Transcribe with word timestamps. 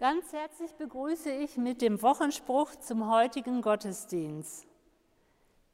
Ganz 0.00 0.32
herzlich 0.32 0.74
begrüße 0.76 1.30
ich 1.30 1.58
mit 1.58 1.82
dem 1.82 2.00
Wochenspruch 2.00 2.74
zum 2.76 3.12
heutigen 3.12 3.60
Gottesdienst. 3.60 4.66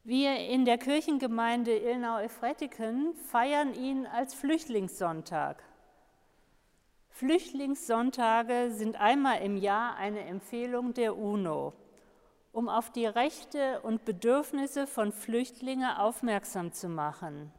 Wir 0.03 0.35
in 0.49 0.65
der 0.65 0.77
Kirchengemeinde 0.77 1.73
Ilnau-Efretiken 1.73 3.13
feiern 3.31 3.73
ihn 3.73 4.05
als 4.05 4.33
Flüchtlingssonntag. 4.33 5.63
Flüchtlingssonntage 7.11 8.71
sind 8.71 8.99
einmal 8.99 9.41
im 9.43 9.55
Jahr 9.55 9.95
eine 9.95 10.25
Empfehlung 10.25 10.93
der 10.93 11.17
UNO, 11.17 11.71
um 12.51 12.67
auf 12.67 12.91
die 12.91 13.05
Rechte 13.05 13.79
und 13.79 14.03
Bedürfnisse 14.03 14.87
von 14.87 15.13
Flüchtlingen 15.13 15.95
aufmerksam 15.95 16.73
zu 16.73 16.89
machen. 16.89 17.53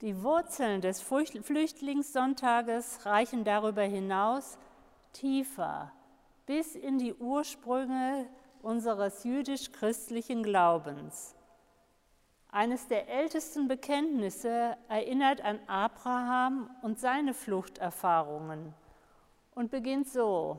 Die 0.00 0.22
Wurzeln 0.22 0.80
des 0.80 1.02
Flüchtlingssonntages 1.02 3.04
reichen 3.04 3.44
darüber 3.44 3.82
hinaus 3.82 4.56
tiefer 5.18 5.92
bis 6.46 6.74
in 6.74 6.98
die 6.98 7.14
Ursprünge 7.14 8.26
unseres 8.62 9.24
jüdisch-christlichen 9.24 10.42
Glaubens. 10.42 11.34
Eines 12.50 12.88
der 12.88 13.08
ältesten 13.08 13.68
Bekenntnisse 13.68 14.76
erinnert 14.88 15.42
an 15.42 15.60
Abraham 15.66 16.70
und 16.82 16.98
seine 16.98 17.34
Fluchterfahrungen 17.34 18.72
und 19.54 19.70
beginnt 19.70 20.08
so. 20.08 20.58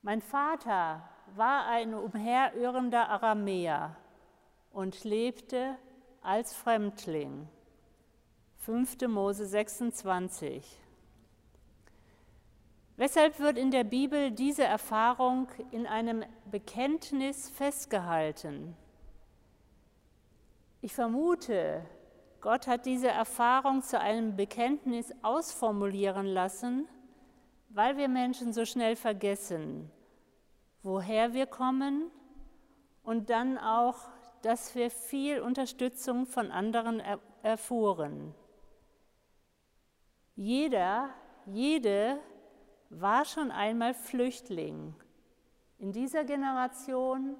Mein 0.00 0.22
Vater 0.22 1.06
war 1.36 1.66
ein 1.66 1.92
umherirrender 1.92 3.08
Aramäer 3.10 3.96
und 4.72 5.04
lebte 5.04 5.76
als 6.22 6.54
Fremdling. 6.54 7.46
5. 8.58 9.08
Mose 9.08 9.44
26. 9.44 10.80
Weshalb 12.96 13.40
wird 13.40 13.56
in 13.56 13.70
der 13.70 13.84
Bibel 13.84 14.30
diese 14.30 14.64
Erfahrung 14.64 15.48
in 15.70 15.86
einem 15.86 16.24
Bekenntnis 16.50 17.48
festgehalten? 17.48 18.76
Ich 20.82 20.92
vermute, 20.92 21.86
Gott 22.40 22.66
hat 22.66 22.86
diese 22.86 23.08
Erfahrung 23.08 23.82
zu 23.82 23.98
einem 23.98 24.36
Bekenntnis 24.36 25.12
ausformulieren 25.22 26.26
lassen, 26.26 26.86
weil 27.70 27.96
wir 27.96 28.08
Menschen 28.08 28.52
so 28.52 28.64
schnell 28.66 28.96
vergessen, 28.96 29.90
woher 30.82 31.32
wir 31.32 31.46
kommen 31.46 32.10
und 33.02 33.30
dann 33.30 33.56
auch, 33.58 33.96
dass 34.42 34.74
wir 34.74 34.90
viel 34.90 35.40
Unterstützung 35.40 36.26
von 36.26 36.50
anderen 36.50 37.00
erfuhren. 37.42 38.34
Jeder, 40.34 41.10
jede 41.46 42.18
war 43.00 43.24
schon 43.24 43.50
einmal 43.50 43.94
Flüchtling 43.94 44.94
in 45.78 45.92
dieser 45.92 46.24
Generation 46.24 47.36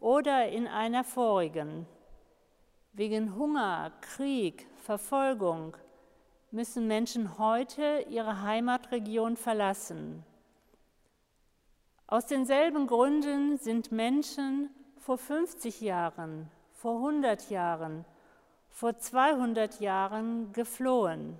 oder 0.00 0.48
in 0.48 0.66
einer 0.66 1.04
vorigen. 1.04 1.86
Wegen 2.92 3.36
Hunger, 3.36 3.92
Krieg, 4.00 4.66
Verfolgung 4.82 5.76
müssen 6.50 6.86
Menschen 6.86 7.38
heute 7.38 8.06
ihre 8.08 8.42
Heimatregion 8.42 9.36
verlassen. 9.36 10.24
Aus 12.06 12.26
denselben 12.26 12.86
Gründen 12.86 13.58
sind 13.58 13.92
Menschen 13.92 14.70
vor 14.96 15.18
50 15.18 15.80
Jahren, 15.80 16.50
vor 16.72 16.96
100 16.96 17.50
Jahren, 17.50 18.04
vor 18.70 18.98
200 18.98 19.80
Jahren 19.80 20.52
geflohen. 20.52 21.38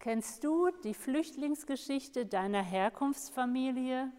Kennst 0.00 0.44
du 0.44 0.70
die 0.82 0.94
Flüchtlingsgeschichte 0.94 2.24
deiner 2.24 2.62
Herkunftsfamilie? 2.62 4.10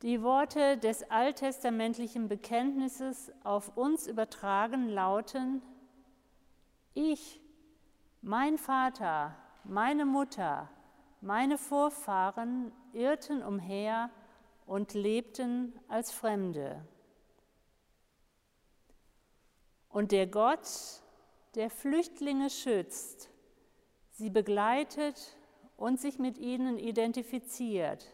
Die 0.00 0.22
Worte 0.22 0.78
des 0.78 1.10
alttestamentlichen 1.10 2.28
Bekenntnisses 2.28 3.30
auf 3.44 3.76
uns 3.76 4.06
übertragen 4.06 4.88
lauten, 4.88 5.60
ich, 6.94 7.42
mein 8.22 8.56
Vater, 8.56 9.36
meine 9.64 10.06
Mutter, 10.06 10.70
meine 11.20 11.58
Vorfahren 11.58 12.72
irrten 12.94 13.42
umher 13.42 14.08
und 14.64 14.94
lebten 14.94 15.78
als 15.88 16.10
Fremde. 16.10 16.82
Und 19.90 20.10
der 20.12 20.26
Gott, 20.26 21.02
der 21.54 21.70
Flüchtlinge 21.70 22.50
schützt, 22.50 23.30
sie 24.12 24.30
begleitet 24.30 25.36
und 25.76 26.00
sich 26.00 26.18
mit 26.18 26.38
ihnen 26.38 26.78
identifiziert. 26.78 28.06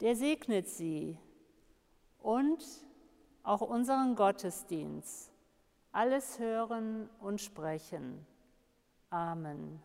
Der 0.00 0.16
segnet 0.16 0.68
sie 0.68 1.18
und 2.18 2.64
auch 3.42 3.60
unseren 3.60 4.14
Gottesdienst. 4.14 5.32
Alles 5.92 6.38
hören 6.38 7.08
und 7.20 7.40
sprechen. 7.40 8.26
Amen. 9.10 9.82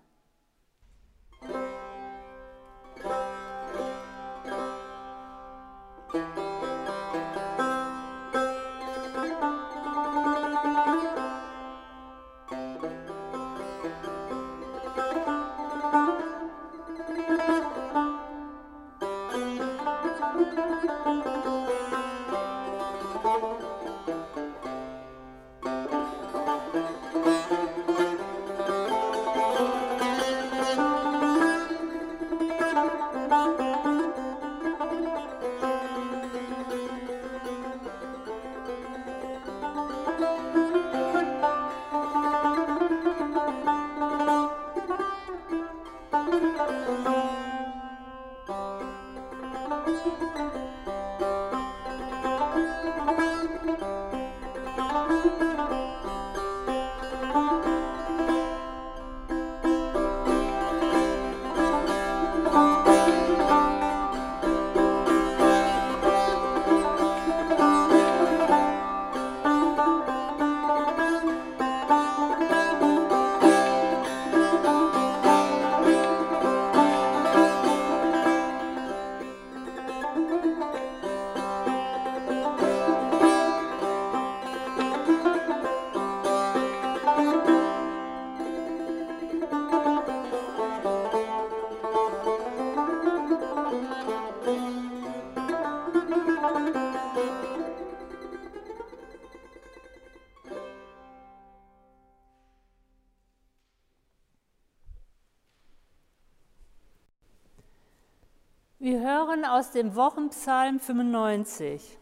Aus 109.64 109.72
dem 109.72 109.96
Wochenpsalm 109.96 110.78
95. 110.82 111.98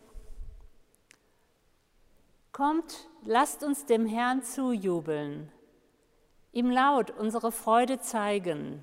Kommt, 2.51 3.07
lasst 3.23 3.63
uns 3.63 3.85
dem 3.85 4.07
Herrn 4.07 4.41
zujubeln, 4.41 5.51
ihm 6.53 6.71
laut 6.71 7.11
unsere 7.11 7.51
Freude 7.51 7.99
zeigen, 7.99 8.81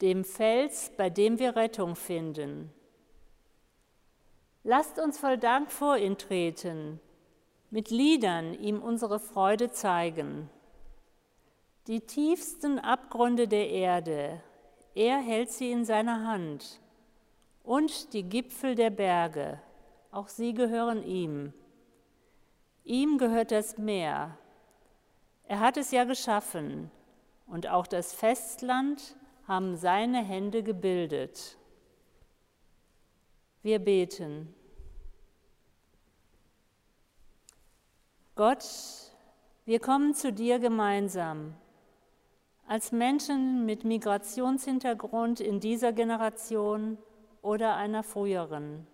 dem 0.00 0.24
Fels, 0.24 0.90
bei 0.96 1.10
dem 1.10 1.38
wir 1.38 1.54
Rettung 1.54 1.96
finden. 1.96 2.72
Lasst 4.64 4.98
uns 4.98 5.18
voll 5.18 5.36
Dank 5.36 5.70
vor 5.70 5.98
ihn 5.98 6.16
treten, 6.16 6.98
mit 7.68 7.90
Liedern 7.90 8.54
ihm 8.54 8.80
unsere 8.80 9.20
Freude 9.20 9.70
zeigen. 9.70 10.48
Die 11.88 12.00
tiefsten 12.00 12.78
Abgründe 12.78 13.48
der 13.48 13.68
Erde, 13.68 14.42
er 14.94 15.18
hält 15.18 15.50
sie 15.50 15.70
in 15.70 15.84
seiner 15.84 16.26
Hand. 16.26 16.79
Und 17.62 18.12
die 18.12 18.22
Gipfel 18.22 18.74
der 18.74 18.90
Berge, 18.90 19.60
auch 20.10 20.28
sie 20.28 20.54
gehören 20.54 21.02
ihm. 21.04 21.52
Ihm 22.84 23.18
gehört 23.18 23.50
das 23.52 23.78
Meer. 23.78 24.36
Er 25.44 25.60
hat 25.60 25.76
es 25.76 25.90
ja 25.90 26.04
geschaffen. 26.04 26.90
Und 27.46 27.68
auch 27.68 27.86
das 27.86 28.12
Festland 28.12 29.16
haben 29.46 29.76
seine 29.76 30.24
Hände 30.24 30.62
gebildet. 30.62 31.56
Wir 33.62 33.78
beten. 33.78 34.54
Gott, 38.36 38.64
wir 39.66 39.80
kommen 39.80 40.14
zu 40.14 40.32
dir 40.32 40.60
gemeinsam, 40.60 41.54
als 42.66 42.92
Menschen 42.92 43.66
mit 43.66 43.84
Migrationshintergrund 43.84 45.40
in 45.40 45.60
dieser 45.60 45.92
Generation 45.92 46.96
oder 47.42 47.76
einer 47.76 48.02
früheren. 48.02 48.86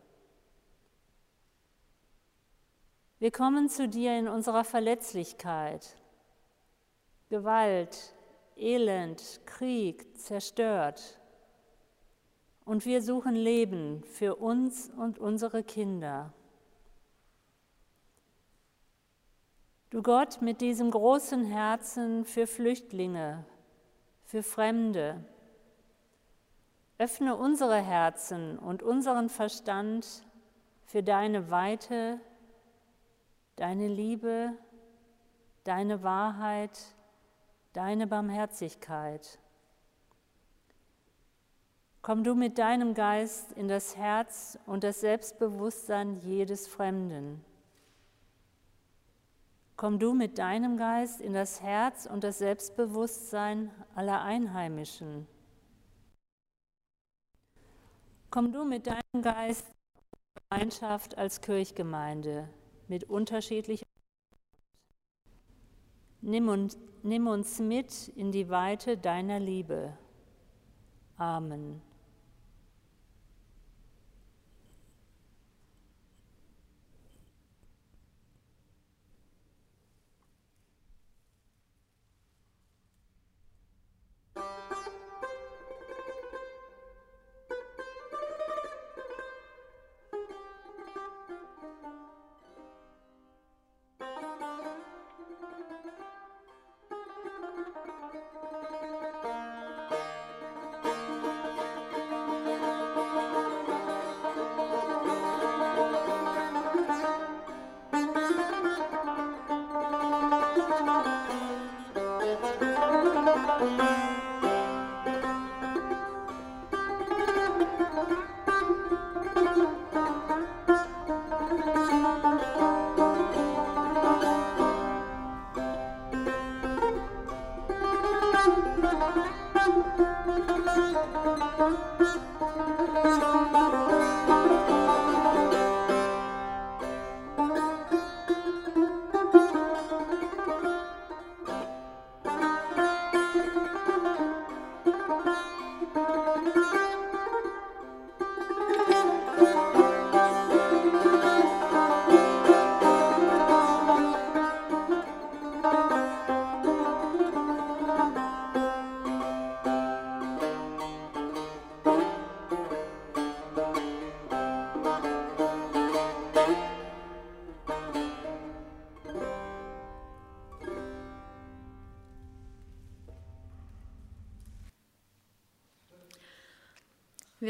Wir 3.19 3.31
kommen 3.31 3.69
zu 3.69 3.88
dir 3.88 4.19
in 4.19 4.28
unserer 4.28 4.64
Verletzlichkeit. 4.64 5.96
Gewalt, 7.31 8.14
Elend, 8.56 9.40
Krieg 9.46 10.19
zerstört. 10.19 11.19
Und 12.64 12.84
wir 12.84 13.00
suchen 13.00 13.34
Leben 13.34 14.02
für 14.04 14.37
uns 14.37 14.90
und 14.96 15.19
unsere 15.19 15.62
Kinder. 15.62 16.32
Du 19.90 20.02
Gott 20.02 20.42
mit 20.42 20.60
diesem 20.60 20.90
großen 20.90 21.44
Herzen 21.44 22.25
für 22.25 22.46
Flüchtlinge, 22.46 23.46
für 24.25 24.42
Fremde, 24.42 25.25
öffne 26.98 27.37
unsere 27.37 27.76
Herzen 27.76 28.58
und 28.58 28.82
unseren 28.82 29.28
Verstand 29.28 30.25
für 30.84 31.02
deine 31.02 31.50
Weite, 31.50 32.20
deine 33.56 33.88
Liebe, 33.88 34.52
deine 35.64 36.02
Wahrheit, 36.02 36.78
deine 37.72 38.06
Barmherzigkeit. 38.06 39.38
Komm 42.02 42.22
du 42.22 42.34
mit 42.34 42.56
deinem 42.58 42.94
Geist 42.94 43.52
in 43.52 43.66
das 43.66 43.96
Herz 43.96 44.58
und 44.64 44.84
das 44.84 45.00
Selbstbewusstsein 45.00 46.14
jedes 46.20 46.69
Fremden. 46.69 47.44
Komm 49.76 49.99
du 49.99 50.14
mit 50.14 50.38
deinem 50.38 50.78
Geist 50.78 51.21
in 51.21 51.35
das 51.35 51.61
Herz 51.61 52.06
und 52.06 52.25
das 52.25 52.38
Selbstbewusstsein 52.38 53.71
aller 53.94 54.23
Einheimischen. 54.23 55.26
Komm 58.30 58.52
du 58.52 58.64
mit 58.64 58.87
deinem 58.87 59.23
Geist 59.23 59.66
in 59.68 60.49
Gemeinschaft 60.50 61.16
als 61.16 61.40
Kirchgemeinde 61.40 62.49
mit 62.88 63.04
unterschiedlicher 63.04 63.87
Nimm 66.23 66.49
uns, 66.49 66.76
nimm 67.04 67.28
uns 67.28 67.61
mit 67.61 68.09
in 68.16 68.33
die 68.33 68.49
Weite 68.49 68.99
deiner 68.99 69.38
Liebe. 69.38 69.97
Amen. 71.16 71.80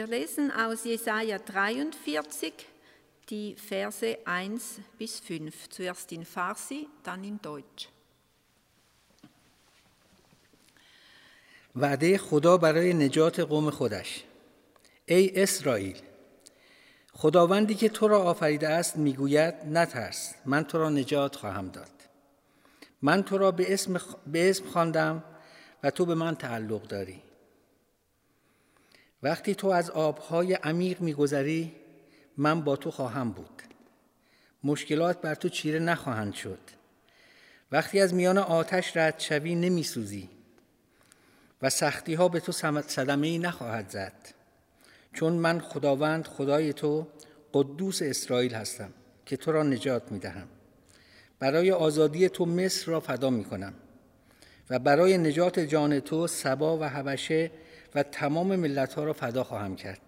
Wir 0.06 0.20
lesen 0.20 0.52
aus 0.52 0.84
Jesaja 0.84 1.38
43 1.38 2.52
die 3.28 3.56
Verse 3.56 4.18
1 4.24 4.80
bis 4.98 5.18
5, 5.18 5.68
zuerst 5.68 6.12
in 6.12 6.24
Farsi, 6.24 6.86
dann 7.02 7.24
in 7.24 7.40
Deutsch. 7.42 7.88
وعده 11.76 12.18
خدا 12.18 12.56
برای 12.56 12.94
نجات 12.94 13.40
قوم 13.40 13.70
خودش. 13.70 14.24
ای 15.06 15.42
اسرائیل 15.42 16.02
خداوندی 17.12 17.74
که 17.74 17.88
تو 17.88 18.08
را 18.08 18.22
آفریده 18.22 18.68
است 18.68 18.96
می‌گوید 18.96 19.54
نترس 19.64 20.34
من 20.44 20.64
تو 20.64 20.78
را 20.78 20.90
نجات 20.90 21.36
خواهم 21.36 21.68
داد. 21.68 21.90
من 23.02 23.22
تو 23.22 23.38
را 23.38 23.50
به 23.50 23.74
اسم, 23.74 24.00
به 24.26 24.50
اسم 24.50 24.64
خواندم 24.66 25.24
و 25.82 25.90
تو 25.90 26.04
به 26.04 26.14
من 26.14 26.36
تعلق 26.36 26.82
داری. 26.82 27.25
وقتی 29.26 29.54
تو 29.54 29.68
از 29.68 29.90
آبهای 29.90 30.54
عمیق 30.54 31.00
میگذری 31.00 31.72
من 32.36 32.60
با 32.60 32.76
تو 32.76 32.90
خواهم 32.90 33.30
بود. 33.30 33.62
مشکلات 34.64 35.20
بر 35.20 35.34
تو 35.34 35.48
چیره 35.48 35.78
نخواهند 35.78 36.34
شد. 36.34 36.58
وقتی 37.72 38.00
از 38.00 38.14
میان 38.14 38.38
آتش 38.38 38.96
رد 38.96 39.14
شوی 39.18 39.54
نمیسوزی 39.54 40.28
و 41.62 41.70
سختی 41.70 42.14
ها 42.14 42.28
به 42.28 42.40
تو 42.40 42.52
صدمه 42.86 43.26
ای 43.26 43.38
نخواهد 43.38 43.90
زد. 43.90 44.12
چون 45.12 45.32
من 45.32 45.60
خداوند 45.60 46.26
خدای 46.26 46.72
تو 46.72 47.06
قدوس 47.54 48.02
اسرائیل 48.02 48.54
هستم 48.54 48.90
که 49.26 49.36
تو 49.36 49.52
را 49.52 49.62
نجات 49.62 50.12
می 50.12 50.18
دهم 50.18 50.48
برای 51.38 51.70
آزادی 51.70 52.28
تو 52.28 52.46
مصر 52.46 52.90
را 52.90 53.00
فدا 53.00 53.30
می 53.30 53.44
کنم 53.44 53.74
و 54.70 54.78
برای 54.78 55.18
نجات 55.18 55.60
جان 55.60 56.00
تو 56.00 56.26
سبا 56.26 56.78
و 56.78 56.84
حبشه 56.84 57.50
و 57.96 58.02
تمام 58.02 58.56
ملت 58.56 58.94
ها 58.94 59.04
را 59.04 59.12
فدا 59.12 59.44
خواهم 59.44 59.76
کرد. 59.76 60.00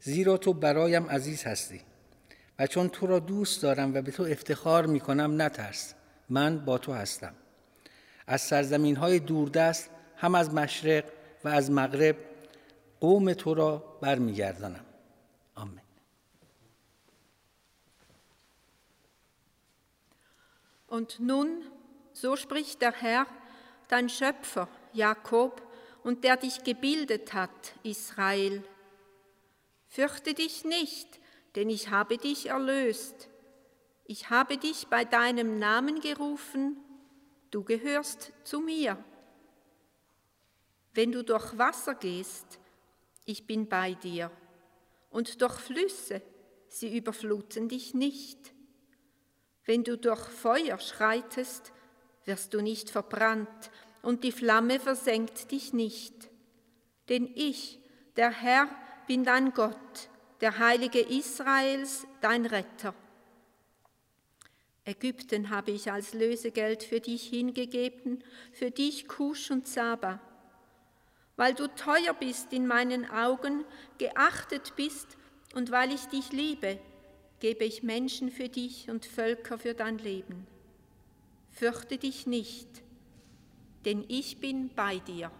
زیرا 0.00 0.36
تو 0.36 0.52
برایم 0.52 1.06
عزیز 1.06 1.44
هستی 1.44 1.80
و 2.58 2.66
چون 2.66 2.88
تو 2.88 3.06
را 3.06 3.18
دوست 3.18 3.62
دارم 3.62 3.94
و 3.94 4.02
به 4.02 4.10
تو 4.10 4.22
افتخار 4.22 4.86
می 4.86 5.00
کنم 5.00 5.42
نترس. 5.42 5.94
من 6.28 6.64
با 6.64 6.78
تو 6.78 6.92
هستم. 6.92 7.34
از 8.26 8.40
سرزمین 8.40 8.96
های 8.96 9.18
دوردست 9.18 9.90
هم 10.16 10.34
از 10.34 10.54
مشرق 10.54 11.04
و 11.44 11.48
از 11.48 11.70
مغرب 11.70 12.16
قوم 13.00 13.32
تو 13.32 13.54
را 13.54 13.98
برمیگردانم. 14.00 14.84
آمین. 15.54 15.80
Und 20.88 21.20
nun, 21.20 21.48
so 22.12 22.36
spricht 22.36 22.80
der 22.80 22.92
Herr, 22.92 23.26
dein 23.88 24.08
Schöpfer, 24.08 24.68
Jakob, 24.92 25.60
und 26.04 26.22
der 26.22 26.36
dich 26.36 26.62
gebildet 26.62 27.32
hat, 27.32 27.74
Israel. 27.82 28.62
Fürchte 29.88 30.34
dich 30.34 30.64
nicht, 30.64 31.18
denn 31.56 31.70
ich 31.70 31.90
habe 31.90 32.18
dich 32.18 32.46
erlöst. 32.46 33.28
Ich 34.04 34.30
habe 34.30 34.58
dich 34.58 34.86
bei 34.88 35.04
deinem 35.04 35.58
Namen 35.58 36.00
gerufen, 36.00 36.76
du 37.50 37.64
gehörst 37.64 38.32
zu 38.44 38.60
mir. 38.60 39.02
Wenn 40.92 41.10
du 41.10 41.24
durch 41.24 41.56
Wasser 41.58 41.94
gehst, 41.94 42.60
ich 43.24 43.46
bin 43.46 43.68
bei 43.68 43.94
dir, 43.94 44.30
und 45.10 45.40
durch 45.40 45.54
Flüsse, 45.54 46.22
sie 46.68 46.96
überfluten 46.96 47.68
dich 47.68 47.94
nicht. 47.94 48.52
Wenn 49.64 49.84
du 49.84 49.96
durch 49.96 50.20
Feuer 50.28 50.78
schreitest, 50.78 51.72
wirst 52.24 52.52
du 52.52 52.60
nicht 52.60 52.90
verbrannt, 52.90 53.70
und 54.04 54.24
die 54.24 54.32
Flamme 54.32 54.78
versenkt 54.78 55.50
dich 55.50 55.72
nicht. 55.72 56.30
Denn 57.08 57.30
ich, 57.34 57.80
der 58.16 58.30
Herr, 58.30 58.68
bin 59.06 59.24
dein 59.24 59.52
Gott, 59.52 60.08
der 60.40 60.58
Heilige 60.58 61.00
Israels, 61.00 62.06
dein 62.20 62.46
Retter. 62.46 62.94
Ägypten 64.84 65.48
habe 65.48 65.70
ich 65.70 65.90
als 65.90 66.12
Lösegeld 66.12 66.82
für 66.82 67.00
dich 67.00 67.26
hingegeben, 67.26 68.22
für 68.52 68.70
dich 68.70 69.08
Kusch 69.08 69.50
und 69.50 69.66
Saba. 69.66 70.20
Weil 71.36 71.54
du 71.54 71.66
teuer 71.68 72.14
bist 72.14 72.52
in 72.52 72.66
meinen 72.66 73.10
Augen, 73.10 73.64
geachtet 73.98 74.74
bist 74.76 75.16
und 75.54 75.70
weil 75.70 75.92
ich 75.92 76.04
dich 76.06 76.32
liebe, 76.32 76.78
gebe 77.40 77.64
ich 77.64 77.82
Menschen 77.82 78.30
für 78.30 78.48
dich 78.48 78.90
und 78.90 79.06
Völker 79.06 79.58
für 79.58 79.74
dein 79.74 79.98
Leben. 79.98 80.46
Fürchte 81.50 81.96
dich 81.96 82.26
nicht, 82.26 82.83
denn 83.84 84.04
ich 84.08 84.38
bin 84.38 84.70
bei 84.74 84.98
dir. 84.98 85.30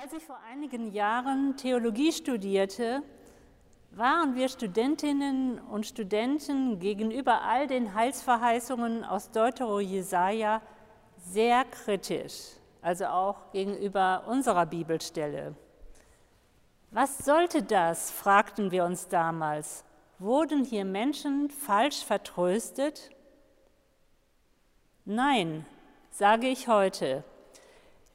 Als 0.00 0.12
ich 0.12 0.22
vor 0.24 0.38
einigen 0.48 0.92
Jahren 0.92 1.56
Theologie 1.56 2.12
studierte, 2.12 3.02
waren 3.90 4.36
wir 4.36 4.48
Studentinnen 4.48 5.58
und 5.58 5.86
Studenten 5.86 6.78
gegenüber 6.78 7.42
all 7.42 7.66
den 7.66 7.94
Heilsverheißungen 7.94 9.02
aus 9.02 9.32
Deutero 9.32 9.80
Jesaja 9.80 10.62
sehr 11.16 11.64
kritisch, 11.64 12.52
also 12.80 13.06
auch 13.06 13.50
gegenüber 13.50 14.22
unserer 14.28 14.66
Bibelstelle. 14.66 15.56
Was 16.92 17.18
sollte 17.18 17.64
das, 17.64 18.12
fragten 18.12 18.70
wir 18.70 18.84
uns 18.84 19.08
damals. 19.08 19.84
Wurden 20.20 20.62
hier 20.62 20.84
Menschen 20.84 21.50
falsch 21.50 22.04
vertröstet? 22.04 23.10
Nein, 25.04 25.66
sage 26.12 26.46
ich 26.46 26.68
heute. 26.68 27.24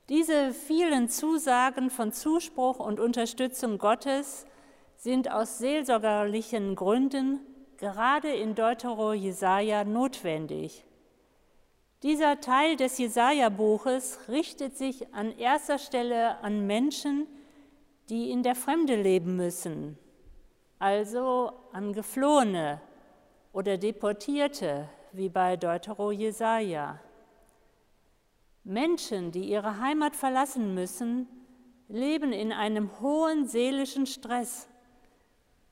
Diese 0.10 0.52
vielen 0.52 1.08
Zusagen 1.08 1.90
von 1.90 2.12
Zuspruch 2.12 2.80
und 2.80 3.00
Unterstützung 3.00 3.78
Gottes 3.78 4.46
sind 4.98 5.32
aus 5.32 5.60
seelsorgerlichen 5.60 6.76
Gründen 6.76 7.40
gerade 7.78 8.30
in 8.30 8.54
Deutero 8.54 9.14
Jesaja 9.14 9.86
notwendig. 9.86 10.86
Dieser 12.04 12.42
Teil 12.42 12.76
des 12.76 12.98
Jesaja-Buches 12.98 14.28
richtet 14.28 14.78
sich 14.78 15.14
an 15.14 15.38
erster 15.38 15.78
Stelle 15.78 16.38
an 16.44 16.68
Menschen, 16.68 17.26
die 18.10 18.30
in 18.30 18.44
der 18.44 18.56
Fremde 18.56 19.02
leben 19.02 19.38
müssen, 19.38 19.98
also 20.80 21.54
an 21.72 21.94
Geflohene 21.94 22.82
oder 23.54 23.78
Deportierte, 23.78 24.90
wie 25.14 25.30
bei 25.30 25.56
Deutero 25.56 26.12
Jesaja. 26.12 27.00
Menschen, 28.64 29.32
die 29.32 29.50
ihre 29.50 29.80
Heimat 29.80 30.16
verlassen 30.16 30.74
müssen, 30.74 31.28
leben 31.90 32.32
in 32.32 32.54
einem 32.54 33.00
hohen 33.02 33.46
seelischen 33.46 34.06
Stress. 34.06 34.70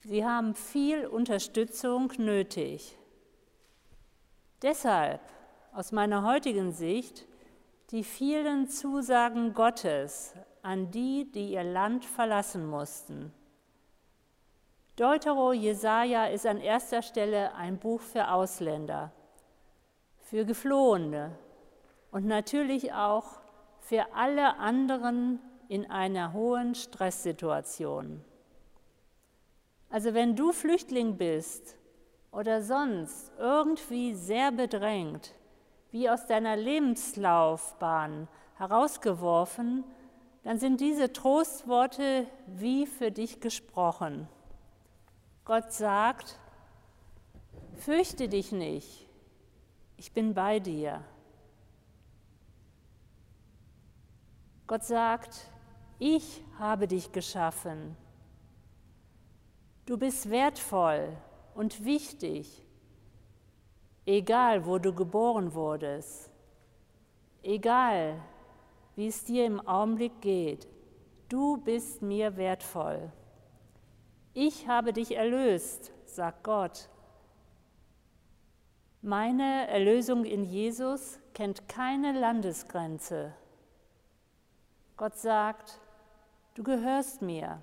Sie 0.02 0.26
haben 0.26 0.56
viel 0.56 1.06
Unterstützung 1.06 2.12
nötig. 2.18 2.98
Deshalb 4.62 5.22
aus 5.74 5.92
meiner 5.92 6.24
heutigen 6.24 6.72
Sicht 6.72 7.26
die 7.92 8.04
vielen 8.04 8.68
Zusagen 8.68 9.54
Gottes 9.54 10.34
an 10.62 10.92
die, 10.92 11.32
die 11.32 11.54
ihr 11.54 11.64
Land 11.64 12.06
verlassen 12.06 12.66
mussten. 12.66 13.34
Deutero 14.96 15.54
Jesaja 15.54 16.26
ist 16.28 16.46
an 16.46 16.58
erster 16.58 17.02
Stelle 17.02 17.54
ein 17.56 17.80
Buch 17.80 18.02
für 18.02 18.30
Ausländer, 18.30 19.12
für 20.20 20.46
Geflohene 20.46 21.38
und 22.12 22.26
natürlich 22.26 22.94
auch 22.94 23.42
für 23.80 24.14
alle 24.14 24.58
anderen 24.58 25.40
in 25.68 25.90
einer 25.90 26.34
hohen 26.34 26.76
Stresssituation. 26.76 28.24
Also 29.90 30.14
wenn 30.14 30.36
du 30.36 30.52
Flüchtling 30.52 31.18
bist 31.18 31.76
oder 32.32 32.62
sonst 32.62 33.32
irgendwie 33.40 34.14
sehr 34.14 34.52
bedrängt, 34.52 35.34
wie 35.92 36.10
aus 36.10 36.26
deiner 36.28 36.56
Lebenslaufbahn 36.56 38.28
herausgeworfen, 38.56 39.84
dann 40.44 40.58
sind 40.58 40.80
diese 40.80 41.12
Trostworte 41.12 42.26
wie 42.48 42.86
für 42.86 43.12
dich 43.12 43.42
gesprochen. 43.42 44.28
Gott 45.46 45.72
sagt, 45.72 46.40
fürchte 47.76 48.30
dich 48.30 48.52
nicht, 48.52 49.08
ich 49.98 50.14
bin 50.14 50.34
bei 50.34 50.60
dir. 50.60 51.04
Gott 54.72 54.86
sagt, 54.86 55.52
ich 56.00 56.46
habe 56.58 56.88
dich 56.88 57.12
geschaffen. 57.12 57.98
Du 59.86 59.98
bist 59.98 60.30
wertvoll 60.30 61.18
und 61.56 61.84
wichtig 61.84 62.64
egal 64.06 64.66
wo 64.66 64.78
du 64.78 64.94
geboren 64.94 65.54
wurdest, 65.54 66.32
egal 67.44 68.22
wie 68.96 69.08
es 69.08 69.26
dir 69.26 69.46
im 69.46 69.60
Augenblick 69.68 70.22
geht, 70.22 70.70
du 71.28 71.58
bist 71.58 72.02
mir 72.02 72.38
wertvoll. 72.38 73.12
Ich 74.34 74.70
habe 74.70 74.94
dich 74.94 75.18
erlöst, 75.18 75.92
sagt 76.06 76.46
Gott. 76.46 76.88
Meine 79.02 79.68
Erlösung 79.68 80.24
in 80.24 80.46
Jesus 80.46 81.20
kennt 81.34 81.68
keine 81.68 82.18
Landesgrenze. 82.18 83.34
Gott 85.02 85.18
sagt, 85.18 85.80
du 86.54 86.62
gehörst 86.62 87.24
mir, 87.24 87.60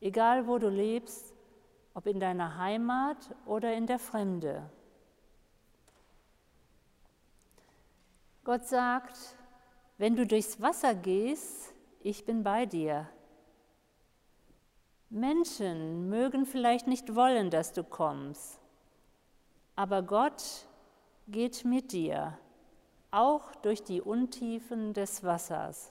egal 0.00 0.46
wo 0.46 0.58
du 0.58 0.68
lebst, 0.68 1.34
ob 1.92 2.06
in 2.06 2.20
deiner 2.20 2.56
Heimat 2.56 3.34
oder 3.46 3.74
in 3.74 3.88
der 3.88 3.98
Fremde. 3.98 4.70
Gott 8.44 8.64
sagt, 8.64 9.18
wenn 9.98 10.14
du 10.14 10.24
durchs 10.24 10.60
Wasser 10.60 10.94
gehst, 10.94 11.74
ich 12.04 12.24
bin 12.24 12.44
bei 12.44 12.64
dir. 12.64 13.08
Menschen 15.10 16.08
mögen 16.08 16.46
vielleicht 16.46 16.86
nicht 16.86 17.16
wollen, 17.16 17.50
dass 17.50 17.72
du 17.72 17.82
kommst, 17.82 18.60
aber 19.74 20.00
Gott 20.00 20.44
geht 21.26 21.64
mit 21.64 21.90
dir, 21.90 22.38
auch 23.10 23.52
durch 23.56 23.82
die 23.82 24.00
Untiefen 24.00 24.94
des 24.94 25.24
Wassers. 25.24 25.90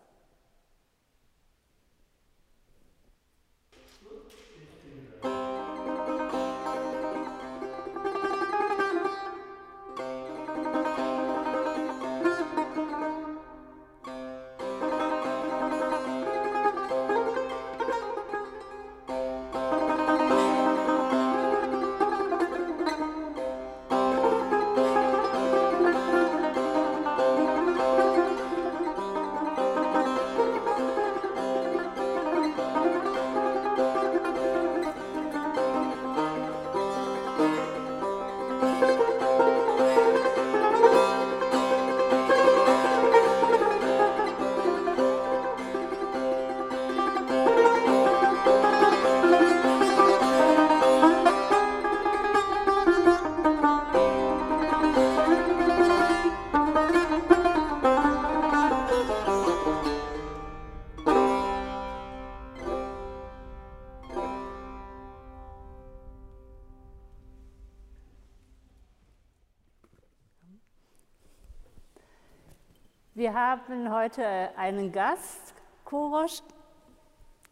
Haben 73.36 73.94
heute 73.94 74.26
einen 74.58 74.92
Gast, 74.92 75.54
Kurosch 75.84 76.42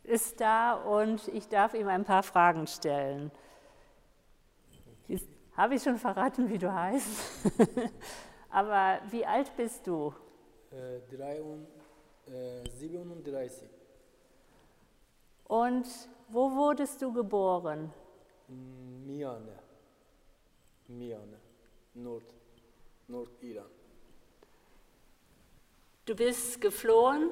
ist 0.04 0.39
da 0.39 0.74
und 0.74 1.28
ich 1.28 1.48
darf 1.50 1.74
ihm 1.74 1.88
ein 1.89 2.06
paar 2.06 2.24
Fragen 2.24 2.65
stellen. 2.67 3.32
Habe 5.56 5.76
ich 5.76 5.84
schon 5.84 5.98
verraten, 5.98 6.50
wie 6.50 6.58
du 6.58 6.74
heißt? 6.74 7.52
Aber 8.50 9.00
wie 9.12 9.24
alt 9.26 9.56
bist 9.56 9.86
du? 9.86 10.13
Äh, 10.72 11.00
37. 12.80 13.63
Äh, 13.63 13.67
und 15.46 15.86
wo 16.30 16.52
wurdest 16.52 17.02
du 17.02 17.13
geboren? 17.13 17.93
Miane. 19.06 19.60
Miane, 20.88 21.39
Nord, 21.93 22.34
Nordiran. 23.08 23.83
Du 26.06 26.16
bist 26.16 26.60
geflohen. 26.60 27.30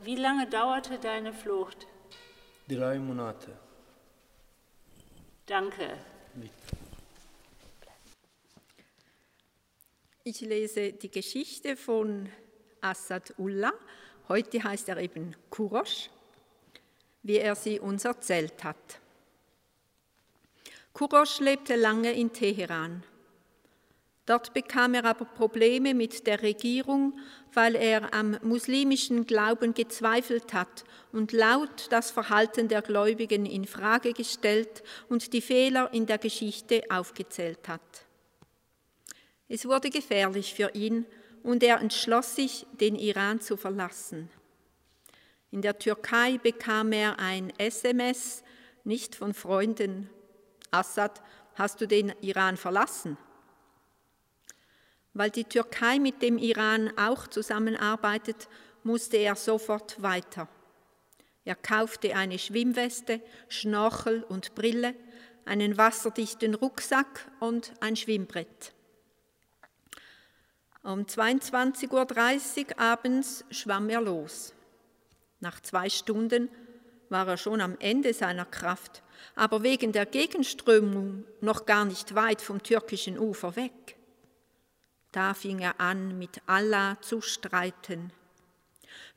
Wie 0.00 0.16
lange 0.16 0.48
dauerte 0.48 0.98
deine 0.98 1.34
Flucht? 1.34 1.86
Drei 2.66 2.98
Monate. 2.98 3.58
Danke. 5.44 5.98
Ich 10.22 10.40
lese 10.40 10.94
die 10.94 11.10
Geschichte 11.10 11.76
von 11.76 12.30
Assad 12.80 13.34
Ullah. 13.36 13.74
Heute 14.28 14.64
heißt 14.64 14.88
er 14.88 14.96
eben 14.96 15.36
Kurosh, 15.50 16.08
wie 17.22 17.36
er 17.36 17.54
sie 17.54 17.80
uns 17.80 18.06
erzählt 18.06 18.64
hat. 18.64 18.98
Kurosh 20.94 21.40
lebte 21.40 21.76
lange 21.76 22.12
in 22.12 22.32
Teheran. 22.32 23.02
Dort 24.26 24.54
bekam 24.54 24.94
er 24.94 25.04
aber 25.04 25.26
Probleme 25.26 25.92
mit 25.92 26.26
der 26.26 26.40
Regierung, 26.40 27.18
weil 27.52 27.74
er 27.74 28.14
am 28.14 28.38
muslimischen 28.42 29.26
Glauben 29.26 29.74
gezweifelt 29.74 30.54
hat 30.54 30.84
und 31.12 31.32
laut 31.32 31.88
das 31.90 32.10
Verhalten 32.10 32.68
der 32.68 32.80
Gläubigen 32.80 33.44
in 33.44 33.66
Frage 33.66 34.14
gestellt 34.14 34.82
und 35.10 35.34
die 35.34 35.42
Fehler 35.42 35.92
in 35.92 36.06
der 36.06 36.16
Geschichte 36.16 36.82
aufgezählt 36.88 37.68
hat. 37.68 38.06
Es 39.46 39.66
wurde 39.66 39.90
gefährlich 39.90 40.54
für 40.54 40.74
ihn 40.74 41.04
und 41.42 41.62
er 41.62 41.80
entschloss 41.80 42.34
sich, 42.34 42.66
den 42.80 42.96
Iran 42.96 43.40
zu 43.40 43.58
verlassen. 43.58 44.30
In 45.50 45.60
der 45.60 45.78
Türkei 45.78 46.38
bekam 46.38 46.92
er 46.92 47.18
ein 47.18 47.52
SMS, 47.58 48.42
nicht 48.84 49.14
von 49.14 49.34
Freunden. 49.34 50.08
Assad, 50.70 51.22
hast 51.54 51.82
du 51.82 51.86
den 51.86 52.14
Iran 52.22 52.56
verlassen? 52.56 53.18
Weil 55.14 55.30
die 55.30 55.44
Türkei 55.44 55.98
mit 55.98 56.22
dem 56.22 56.38
Iran 56.38 56.92
auch 56.98 57.26
zusammenarbeitet, 57.28 58.48
musste 58.82 59.16
er 59.16 59.36
sofort 59.36 60.02
weiter. 60.02 60.48
Er 61.44 61.54
kaufte 61.54 62.16
eine 62.16 62.38
Schwimmweste, 62.38 63.20
Schnorchel 63.48 64.22
und 64.24 64.54
Brille, 64.54 64.94
einen 65.44 65.76
wasserdichten 65.76 66.54
Rucksack 66.54 67.30
und 67.40 67.72
ein 67.80 67.96
Schwimmbrett. 67.96 68.72
Um 70.82 71.04
22.30 71.04 71.92
Uhr 71.92 72.78
abends 72.78 73.44
schwamm 73.50 73.88
er 73.88 74.00
los. 74.00 74.54
Nach 75.40 75.60
zwei 75.60 75.88
Stunden 75.88 76.48
war 77.08 77.28
er 77.28 77.36
schon 77.36 77.60
am 77.60 77.76
Ende 77.78 78.12
seiner 78.12 78.44
Kraft, 78.44 79.02
aber 79.34 79.62
wegen 79.62 79.92
der 79.92 80.06
Gegenströmung 80.06 81.24
noch 81.40 81.66
gar 81.66 81.84
nicht 81.84 82.14
weit 82.14 82.42
vom 82.42 82.62
türkischen 82.62 83.18
Ufer 83.18 83.56
weg. 83.56 83.93
Da 85.14 85.32
fing 85.32 85.60
er 85.60 85.80
an, 85.80 86.18
mit 86.18 86.42
Allah 86.46 86.98
zu 87.00 87.20
streiten. 87.20 88.12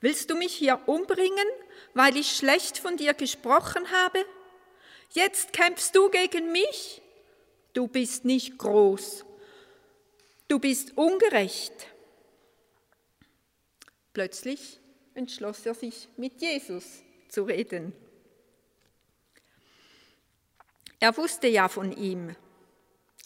Willst 0.00 0.30
du 0.30 0.36
mich 0.36 0.54
hier 0.54 0.80
umbringen, 0.86 1.46
weil 1.92 2.16
ich 2.16 2.36
schlecht 2.36 2.78
von 2.78 2.96
dir 2.96 3.14
gesprochen 3.14 3.90
habe? 3.90 4.24
Jetzt 5.10 5.52
kämpfst 5.52 5.94
du 5.94 6.08
gegen 6.08 6.52
mich? 6.52 7.02
Du 7.74 7.88
bist 7.88 8.24
nicht 8.24 8.58
groß 8.58 9.26
du 10.48 10.58
bist 10.58 10.96
ungerecht. 10.96 11.86
Plötzlich 14.12 14.80
entschloss 15.14 15.64
er 15.66 15.74
sich, 15.74 16.08
mit 16.16 16.40
Jesus 16.40 17.02
zu 17.28 17.44
reden. 17.44 17.92
Er 20.98 21.16
wusste 21.16 21.46
ja 21.46 21.68
von 21.68 21.92
ihm. 21.92 22.34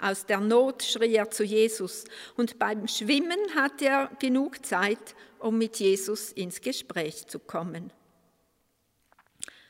Aus 0.02 0.26
der 0.26 0.40
Not 0.40 0.82
schrie 0.82 1.14
er 1.14 1.30
zu 1.30 1.44
Jesus 1.44 2.06
und 2.36 2.58
beim 2.58 2.88
Schwimmen 2.88 3.38
hatte 3.54 3.84
er 3.86 4.10
genug 4.18 4.66
Zeit, 4.66 5.14
um 5.38 5.56
mit 5.58 5.76
Jesus 5.76 6.32
ins 6.32 6.60
Gespräch 6.60 7.28
zu 7.28 7.38
kommen. 7.38 7.92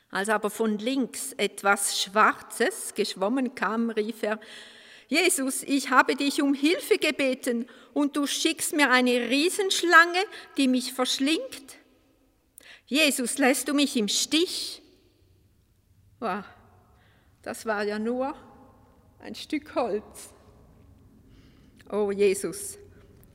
Als 0.09 0.29
aber 0.29 0.49
von 0.49 0.79
links 0.79 1.33
etwas 1.33 2.01
Schwarzes 2.01 2.95
geschwommen 2.95 3.53
kam, 3.53 3.91
rief 3.91 4.23
er, 4.23 4.39
Jesus, 5.07 5.61
ich 5.61 5.91
habe 5.91 6.15
dich 6.15 6.41
um 6.41 6.55
Hilfe 6.55 6.97
gebeten 6.97 7.67
und 7.93 8.17
du 8.17 8.25
schickst 8.25 8.75
mir 8.75 8.89
eine 8.89 9.29
Riesenschlange, 9.29 10.23
die 10.57 10.67
mich 10.67 10.93
verschlingt. 10.93 11.77
Jesus, 12.87 13.37
lässt 13.37 13.67
du 13.67 13.75
mich 13.75 13.95
im 13.97 14.07
Stich? 14.07 14.81
Wow, 16.19 16.43
das 17.43 17.67
war 17.67 17.83
ja 17.83 17.99
nur 17.99 18.35
ein 19.23 19.35
Stück 19.35 19.73
Holz. 19.75 20.33
Oh 21.89 22.11
Jesus, 22.11 22.77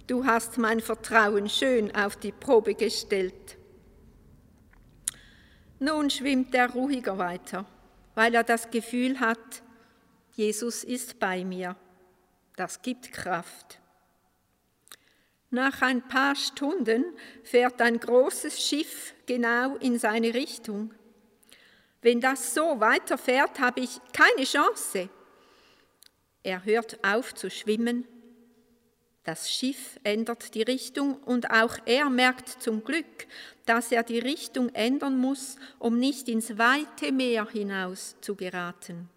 du 0.07 0.27
hast 0.27 0.59
mein 0.59 0.81
Vertrauen 0.81 1.49
schön 1.49 1.95
auf 1.97 2.17
die 2.17 2.33
Probe 2.33 2.75
gestellt. 2.75 3.57
Nun 5.79 6.11
schwimmt 6.11 6.55
er 6.55 6.71
ruhiger 6.71 7.17
weiter, 7.17 7.65
weil 8.15 8.35
er 8.35 8.45
das 8.45 8.71
Gefühl 8.71 9.19
hat, 9.19 9.63
Jesus 10.35 10.85
ist 10.85 11.19
bei 11.19 11.43
mir. 11.43 11.75
Das 12.57 12.83
gibt 12.83 13.11
Kraft. 13.11 13.81
Nach 15.51 15.81
ein 15.81 16.07
paar 16.07 16.37
Stunden 16.37 17.05
fährt 17.45 17.81
ein 17.81 17.99
großes 17.99 18.61
Schiff 18.61 19.15
genau 19.25 19.77
in 19.77 19.99
seine 19.99 20.35
Richtung. 20.35 20.93
Wenn 22.03 22.21
das 22.21 22.53
so 22.53 22.79
weiterfährt, 22.79 23.59
habe 23.59 23.81
ich 23.81 23.99
keine 24.13 24.45
Chance. 24.45 25.09
Er 26.49 26.65
hört 26.65 27.05
auf 27.05 27.35
zu 27.35 27.51
schwimmen. 27.51 28.07
Das 29.23 29.51
Schiff 29.51 30.01
ändert 30.03 30.55
die 30.55 30.63
Richtung 30.63 31.17
und 31.25 31.51
auch 31.51 31.77
er 31.85 32.09
merkt 32.09 32.49
zum 32.49 32.85
Glück, 32.85 33.27
dass 33.67 33.93
er 33.93 34.03
die 34.03 34.19
Richtung 34.19 34.71
ändern 34.71 35.19
muss, 35.19 35.57
um 35.79 35.99
nicht 35.99 36.27
ins 36.27 36.57
weite 36.57 37.13
Meer 37.13 37.47
hinaus 37.51 38.17
zu 38.23 38.35
geraten. 38.35 39.11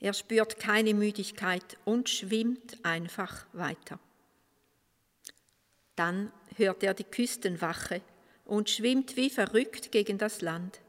Er 0.00 0.12
spürt 0.12 0.58
keine 0.58 0.92
Müdigkeit 0.92 1.78
und 1.84 2.08
schwimmt 2.08 2.84
einfach 2.84 3.46
weiter. 3.52 4.00
Dann 5.94 6.32
hört 6.56 6.82
er 6.82 6.94
die 6.94 7.04
Küstenwache 7.04 8.02
und 8.44 8.70
schwimmt 8.70 9.16
wie 9.16 9.30
verrückt 9.30 9.92
gegen 9.92 10.18
das 10.18 10.40
Land. 10.40 10.80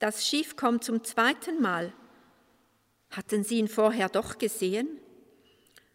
Das 0.00 0.26
Schiff 0.26 0.56
kommt 0.56 0.82
zum 0.82 1.04
zweiten 1.04 1.62
Mal. 1.62 1.92
Hatten 3.10 3.44
sie 3.44 3.58
ihn 3.58 3.68
vorher 3.68 4.08
doch 4.08 4.38
gesehen? 4.38 4.88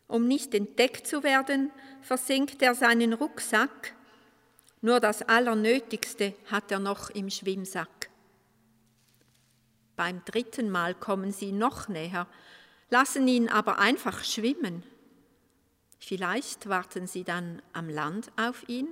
Um 0.08 0.28
nicht 0.28 0.54
entdeckt 0.54 1.08
zu 1.08 1.24
werden, 1.24 1.72
versenkt 2.02 2.62
er 2.62 2.76
seinen 2.76 3.14
Rucksack. 3.14 3.96
Nur 4.82 5.00
das 5.00 5.22
Allernötigste 5.22 6.34
hat 6.48 6.72
er 6.72 6.80
noch 6.80 7.10
im 7.12 7.30
Schwimmsack. 7.30 8.10
Beim 9.96 10.26
dritten 10.26 10.70
Mal 10.70 10.96
kommen 10.96 11.32
sie 11.32 11.52
noch 11.52 11.88
näher, 11.88 12.28
lassen 12.90 13.28
ihn 13.28 13.50
aber 13.50 13.78
einfach 13.78 14.24
schwimmen. 14.24 14.84
Vielleicht 16.00 16.68
warten 16.68 17.06
sie 17.06 17.24
dann 17.24 17.62
am 17.74 17.88
Land 17.88 18.32
auf 18.36 18.68
ihn. 18.68 18.88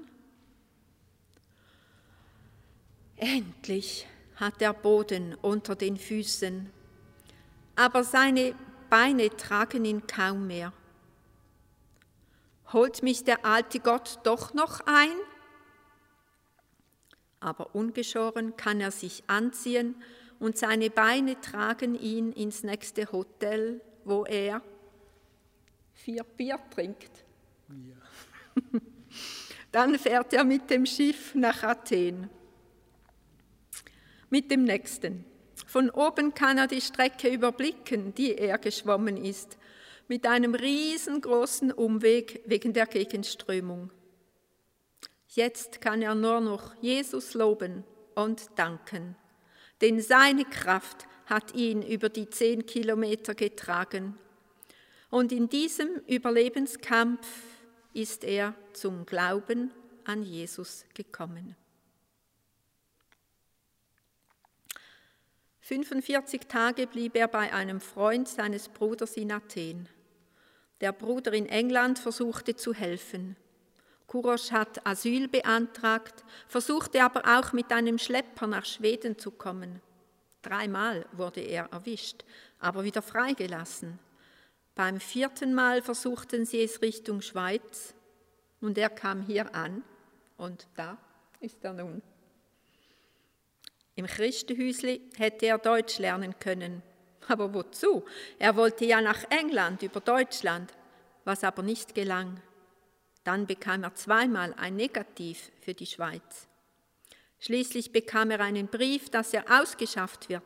Endlich 3.15 4.08
hat 4.36 4.62
er 4.62 4.73
Boden 4.73 5.36
unter 5.41 5.75
den 5.75 5.97
Füßen, 5.97 6.71
aber 7.79 8.03
seine 8.03 8.55
Beine 8.89 9.29
tragen 9.29 9.85
ihn 9.85 10.05
kaum 10.05 10.47
mehr. 10.47 10.73
Holt 12.73 13.03
mich 13.03 13.23
der 13.23 13.45
alte 13.45 13.79
Gott 13.79 14.19
doch 14.23 14.53
noch 14.53 14.81
ein? 14.85 15.15
Aber 17.39 17.73
ungeschoren 17.73 18.57
kann 18.57 18.81
er 18.81 18.91
sich 18.91 19.23
anziehen 19.27 19.95
und 20.39 20.57
seine 20.57 20.89
Beine 20.89 21.39
tragen 21.39 21.95
ihn 21.95 22.33
ins 22.33 22.63
nächste 22.63 23.09
Hotel, 23.13 23.79
wo 24.03 24.25
er 24.25 24.61
vier 25.93 26.25
Bier 26.25 26.59
trinkt. 26.75 27.23
Ja. 27.69 28.81
Dann 29.71 29.97
fährt 29.97 30.33
er 30.33 30.43
mit 30.43 30.69
dem 30.69 30.85
Schiff 30.85 31.33
nach 31.33 31.63
Athen. 31.63 32.29
Mit 34.29 34.51
dem 34.51 34.65
nächsten. 34.65 35.28
Von 35.69 35.89
oben 35.89 36.34
kann 36.34 36.58
er 36.58 36.67
die 36.67 36.82
Strecke 36.82 37.29
überblicken, 37.29 38.13
die 38.15 38.36
er 38.36 38.58
geschwommen 38.58 39.17
ist, 39.17 39.58
mit 40.08 40.25
einem 40.25 40.55
riesengroßen 40.55 41.71
Umweg 41.71 42.41
wegen 42.45 42.73
der 42.73 42.88
Gegenströmung. 42.88 43.91
Jetzt 45.27 45.79
kann 45.79 46.01
er 46.01 46.15
nur 46.15 46.41
noch 46.41 46.73
Jesus 46.82 47.36
loben 47.36 47.84
und 48.15 48.49
danken 48.55 49.15
denn 49.82 50.01
seine 50.01 50.45
Kraft 50.45 51.08
hat 51.25 51.53
ihn 51.55 51.82
über 51.82 52.10
die 52.10 52.29
zehn 52.29 52.65
Kilometer 52.65 53.36
getragen. 53.36 54.17
Und 55.10 55.32
in 55.32 55.49
diesem 55.49 55.89
Überlebenskampf 56.08 57.27
ist 57.93 58.23
er 58.23 58.53
zum 58.73 59.05
Glauben 59.05 59.71
an 60.05 60.23
Jesus 60.23 60.86
gekommen. 60.93 61.55
45 65.69 66.47
Tage 66.47 66.88
blieb 66.88 67.15
er 67.15 67.27
bei 67.27 67.53
einem 67.53 67.79
Freund 67.79 68.27
seines 68.27 68.69
Bruders 68.69 69.15
in 69.17 69.32
Athen. 69.32 69.88
Der 70.82 70.91
Bruder 70.91 71.32
in 71.32 71.45
England 71.45 71.99
versuchte 71.99 72.55
zu 72.55 72.73
helfen. 72.73 73.36
Kurosch 74.08 74.51
hat 74.51 74.84
Asyl 74.88 75.27
beantragt, 75.27 76.23
versuchte 76.47 77.03
aber 77.03 77.38
auch 77.38 77.53
mit 77.53 77.71
einem 77.71 77.99
Schlepper 77.99 78.47
nach 78.47 78.65
Schweden 78.65 79.19
zu 79.19 79.29
kommen. 79.29 79.79
Dreimal 80.41 81.05
wurde 81.12 81.41
er 81.41 81.65
erwischt, 81.71 82.25
aber 82.58 82.84
wieder 82.84 83.03
freigelassen. 83.03 83.99
Beim 84.73 84.99
vierten 84.99 85.53
Mal 85.53 85.84
versuchten 85.84 86.47
sie 86.47 86.63
es 86.63 86.82
Richtung 86.82 87.21
Schweiz 87.21 87.93
und 88.60 88.75
er 88.79 88.89
kam 88.89 89.21
hier 89.21 89.53
an 89.53 89.84
und 90.36 90.67
da 90.75 90.97
ist 91.41 91.63
er 91.63 91.73
nun. 91.73 92.01
Im 93.99 94.07
Christenhäusli 94.07 95.01
hätte 95.17 95.47
er 95.47 95.57
Deutsch 95.57 95.99
lernen 95.99 96.39
können. 96.39 96.81
Aber 97.27 97.53
wozu? 97.53 98.05
Er 98.38 98.55
wollte 98.55 98.85
ja 98.85 99.01
nach 99.01 99.25
England 99.29 99.83
über 99.83 99.99
Deutschland, 99.99 100.71
was 101.25 101.43
aber 101.43 101.63
nicht 101.63 101.93
gelang. 101.95 102.41
Dann 103.25 103.45
bekam 103.45 103.83
er 103.83 103.93
zweimal 103.95 104.53
ein 104.55 104.77
Negativ 104.77 105.51
für 105.59 105.73
die 105.73 105.85
Schweiz. 105.85 106.47
Schließlich 107.39 107.91
bekam 107.91 108.31
er 108.31 108.39
einen 108.39 108.67
Brief, 108.67 109.09
dass 109.09 109.33
er 109.33 109.43
ausgeschafft 109.59 110.29
wird. 110.29 110.43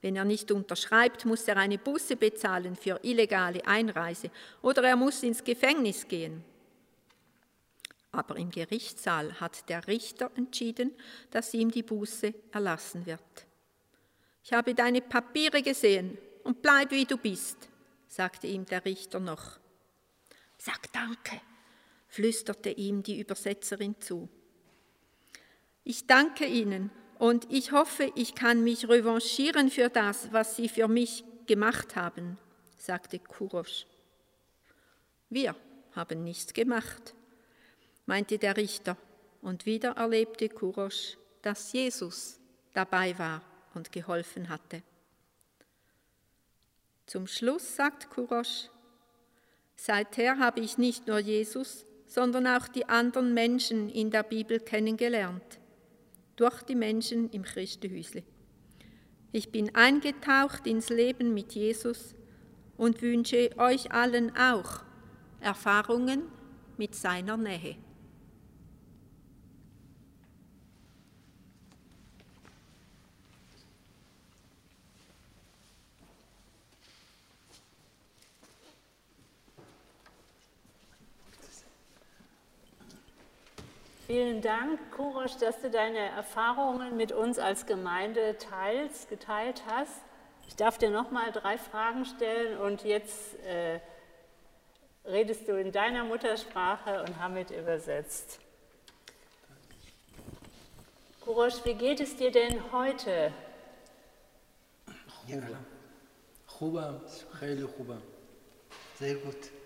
Wenn 0.00 0.16
er 0.16 0.24
nicht 0.24 0.50
unterschreibt, 0.50 1.26
muss 1.26 1.46
er 1.48 1.58
eine 1.58 1.76
Busse 1.76 2.16
bezahlen 2.16 2.76
für 2.76 2.98
illegale 3.02 3.62
Einreise 3.66 4.30
oder 4.62 4.84
er 4.84 4.96
muss 4.96 5.22
ins 5.22 5.44
Gefängnis 5.44 6.08
gehen. 6.08 6.42
Aber 8.12 8.36
im 8.36 8.50
Gerichtssaal 8.50 9.40
hat 9.40 9.68
der 9.68 9.86
Richter 9.86 10.30
entschieden, 10.34 10.92
dass 11.30 11.54
ihm 11.54 11.70
die 11.70 11.82
Buße 11.82 12.34
erlassen 12.50 13.06
wird. 13.06 13.20
Ich 14.42 14.52
habe 14.52 14.74
deine 14.74 15.00
Papiere 15.00 15.62
gesehen 15.62 16.18
und 16.42 16.62
bleib 16.62 16.90
wie 16.90 17.04
du 17.04 17.16
bist, 17.16 17.68
sagte 18.08 18.46
ihm 18.46 18.66
der 18.66 18.84
Richter 18.84 19.20
noch. 19.20 19.60
Sag 20.58 20.92
Danke, 20.92 21.40
flüsterte 22.08 22.70
ihm 22.70 23.02
die 23.02 23.20
Übersetzerin 23.20 24.00
zu. 24.00 24.28
Ich 25.84 26.06
danke 26.06 26.46
Ihnen 26.46 26.90
und 27.18 27.50
ich 27.50 27.72
hoffe, 27.72 28.12
ich 28.14 28.34
kann 28.34 28.62
mich 28.62 28.88
revanchieren 28.88 29.70
für 29.70 29.88
das, 29.88 30.32
was 30.32 30.56
Sie 30.56 30.68
für 30.68 30.88
mich 30.88 31.24
gemacht 31.46 31.96
haben, 31.96 32.38
sagte 32.76 33.18
Kurosch. 33.18 33.86
Wir 35.30 35.56
haben 35.92 36.22
nichts 36.22 36.52
gemacht, 36.52 37.14
meinte 38.10 38.38
der 38.38 38.56
Richter, 38.56 38.96
und 39.40 39.66
wieder 39.66 39.90
erlebte 39.90 40.48
Kurosch, 40.48 41.16
dass 41.42 41.72
Jesus 41.72 42.40
dabei 42.74 43.16
war 43.16 43.40
und 43.72 43.92
geholfen 43.92 44.48
hatte. 44.48 44.82
Zum 47.06 47.28
Schluss 47.28 47.76
sagt 47.76 48.10
Kurosch, 48.10 48.68
seither 49.76 50.40
habe 50.40 50.58
ich 50.58 50.76
nicht 50.76 51.06
nur 51.06 51.20
Jesus, 51.20 51.84
sondern 52.08 52.48
auch 52.48 52.66
die 52.66 52.88
anderen 52.88 53.32
Menschen 53.32 53.88
in 53.88 54.10
der 54.10 54.24
Bibel 54.24 54.58
kennengelernt, 54.58 55.60
durch 56.34 56.62
die 56.62 56.74
Menschen 56.74 57.30
im 57.30 57.44
Christenhüsli. 57.44 58.24
Ich 59.30 59.52
bin 59.52 59.72
eingetaucht 59.76 60.66
ins 60.66 60.88
Leben 60.88 61.32
mit 61.32 61.52
Jesus 61.52 62.16
und 62.76 63.02
wünsche 63.02 63.56
euch 63.56 63.92
allen 63.92 64.36
auch 64.36 64.82
Erfahrungen 65.38 66.24
mit 66.76 66.96
seiner 66.96 67.36
Nähe. 67.36 67.76
Vielen 84.10 84.42
Dank, 84.42 84.80
Kurosch, 84.90 85.36
dass 85.36 85.60
du 85.60 85.70
deine 85.70 86.00
Erfahrungen 86.00 86.96
mit 86.96 87.12
uns 87.12 87.38
als 87.38 87.64
Gemeinde 87.64 88.36
teilst, 88.38 89.08
geteilt 89.08 89.62
hast. 89.70 90.02
Ich 90.48 90.56
darf 90.56 90.78
dir 90.78 90.90
nochmal 90.90 91.30
drei 91.30 91.56
Fragen 91.56 92.04
stellen 92.04 92.58
und 92.58 92.82
jetzt 92.82 93.38
äh, 93.44 93.78
redest 95.04 95.46
du 95.46 95.56
in 95.56 95.70
deiner 95.70 96.02
Muttersprache 96.02 97.04
und 97.04 97.20
Hamid 97.20 97.52
übersetzt. 97.52 98.40
Kurosch, 101.20 101.64
wie 101.64 101.74
geht 101.74 102.00
es 102.00 102.16
dir 102.16 102.32
denn 102.32 102.72
heute? 102.72 103.32
Sehr 108.98 109.14
gut. 109.14 109.59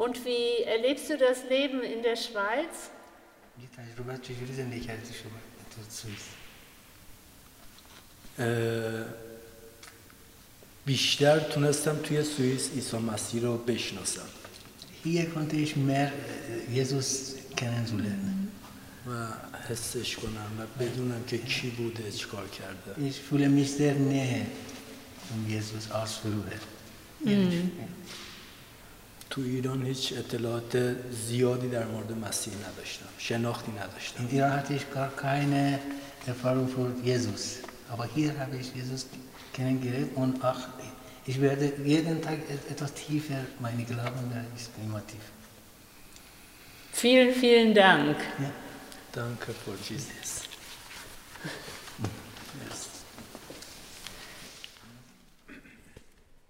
Und 0.00 0.24
wie 0.24 0.62
erlebst 0.64 1.08
du 1.10 1.16
das 1.16 1.38
Leben 1.50 1.80
in 1.82 2.02
der 2.02 2.16
Schweiz? 2.16 2.74
یه 3.60 3.68
تجربه 3.76 4.18
چجوری 4.18 4.52
زندگی 4.52 4.80
کردی 4.80 5.12
شما 5.14 5.38
تو 5.70 5.90
سوئیس 5.90 6.22
اه، 8.38 9.04
بیشتر 10.86 11.38
تونستم 11.40 11.96
توی 11.96 12.22
سوئیس 12.24 12.70
عیسی 12.74 12.96
مسیح 12.98 13.42
رو 13.42 13.56
بشناسم 13.58 14.28
Hier 15.04 15.26
konnte 15.34 15.56
ich 15.56 15.76
mehr 15.76 16.08
äh, 16.08 16.74
Jesus 16.74 17.34
kennenlernen. 17.56 18.48
و 19.06 19.26
حسش 19.68 20.16
کنم 20.16 20.50
و 20.60 20.82
بدونم 20.82 21.24
که 21.26 21.38
کی 21.38 21.70
بوده 21.70 22.10
چیکار 22.12 22.48
کرده 22.48 23.08
Ich 23.10 23.20
fühle 23.30 23.48
mich 23.48 23.70
sehr 23.72 23.94
näher 23.94 24.46
um 25.34 25.50
Jesus 25.50 25.90
als 25.90 26.12
früher. 26.14 26.60
Ehrlich. 27.26 27.62
تو 29.30 29.40
ایران 29.40 29.86
هیچ 29.86 30.12
اطلاعات 30.12 30.96
زیادی 31.28 31.68
در 31.68 31.84
مورد 31.86 32.12
مسیح 32.12 32.52
نداشتم 32.54 33.06
شناختی 33.18 33.72
نداشتم 33.72 34.28
In 34.28 34.34
Iran 34.36 34.52
hatte 34.52 34.74
ich 34.74 34.86
gar 34.94 35.10
keine 35.10 35.78
Erfahrung 36.26 36.68
von 36.68 37.04
Jesus. 37.04 37.44
Aber 37.92 38.04
hier 38.14 38.30
habe 38.38 38.56
ich 38.56 38.68
Jesus 38.74 39.06
kennengelernt 39.52 40.10
und 40.16 40.44
auch 40.44 40.60
ich 41.26 41.40
werde 41.40 41.72
jeden 41.84 42.22
Tag 42.22 42.38
et- 42.54 42.70
etwas 42.72 42.92
tiefer 42.94 43.40
meine 43.60 43.84
Glauben 43.84 44.24
da 44.32 44.40
ist 44.56 44.70
immer 44.84 45.02
tief. 45.10 45.26
Vielen, 46.92 47.34
vielen 47.34 47.74
Dank. 47.74 48.16
Ja. 48.44 48.50
Danke 49.12 49.52
for 49.64 49.74
Jesus. 49.88 50.30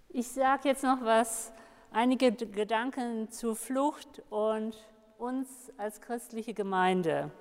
Ich 0.09 0.29
sage 0.29 0.69
jetzt 0.69 0.83
noch 0.83 0.99
was, 1.03 1.51
einige 1.92 2.32
Gedanken 2.32 3.30
zu 3.32 3.54
Flucht 3.54 4.22
und 4.30 4.76
uns 5.18 5.72
als 5.78 6.02
christliche 6.02 6.54
Gemeinde. 6.54 7.32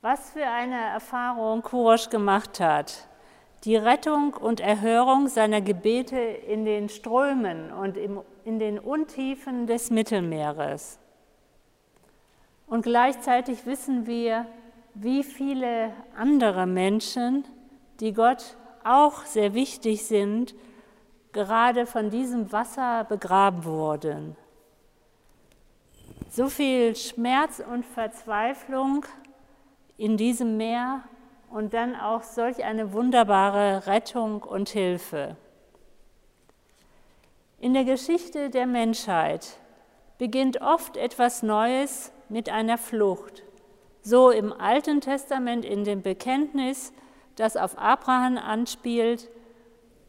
Was 0.00 0.30
für 0.30 0.46
eine 0.46 0.80
Erfahrung 0.80 1.62
Kurosch 1.62 2.08
gemacht 2.08 2.58
hat. 2.58 3.06
Die 3.64 3.76
Rettung 3.76 4.32
und 4.32 4.60
Erhörung 4.60 5.28
seiner 5.28 5.60
Gebete 5.60 6.16
in 6.16 6.64
den 6.64 6.88
Strömen 6.88 7.70
und 7.70 7.98
in 7.98 8.58
den 8.58 8.78
Untiefen 8.78 9.66
des 9.66 9.90
Mittelmeeres. 9.90 10.98
Und 12.66 12.82
gleichzeitig 12.82 13.66
wissen 13.66 14.06
wir, 14.06 14.46
wie 14.94 15.22
viele 15.22 15.92
andere 16.16 16.66
Menschen, 16.66 17.44
die 18.00 18.14
Gott 18.14 18.56
auch 18.82 19.26
sehr 19.26 19.52
wichtig 19.52 20.06
sind, 20.06 20.54
gerade 21.32 21.86
von 21.86 22.10
diesem 22.10 22.52
Wasser 22.52 23.04
begraben 23.04 23.64
wurden. 23.64 24.36
So 26.30 26.48
viel 26.48 26.94
Schmerz 26.96 27.60
und 27.60 27.84
Verzweiflung 27.84 29.04
in 29.96 30.16
diesem 30.16 30.56
Meer 30.56 31.02
und 31.50 31.74
dann 31.74 31.96
auch 31.96 32.22
solch 32.22 32.64
eine 32.64 32.92
wunderbare 32.92 33.86
Rettung 33.86 34.42
und 34.42 34.68
Hilfe. 34.68 35.36
In 37.58 37.74
der 37.74 37.84
Geschichte 37.84 38.48
der 38.48 38.66
Menschheit 38.66 39.58
beginnt 40.18 40.62
oft 40.62 40.96
etwas 40.96 41.42
Neues 41.42 42.12
mit 42.28 42.48
einer 42.48 42.78
Flucht. 42.78 43.42
So 44.02 44.30
im 44.30 44.52
Alten 44.52 45.00
Testament 45.00 45.64
in 45.64 45.84
dem 45.84 46.00
Bekenntnis, 46.00 46.92
das 47.36 47.56
auf 47.56 47.76
Abraham 47.76 48.38
anspielt, 48.38 49.28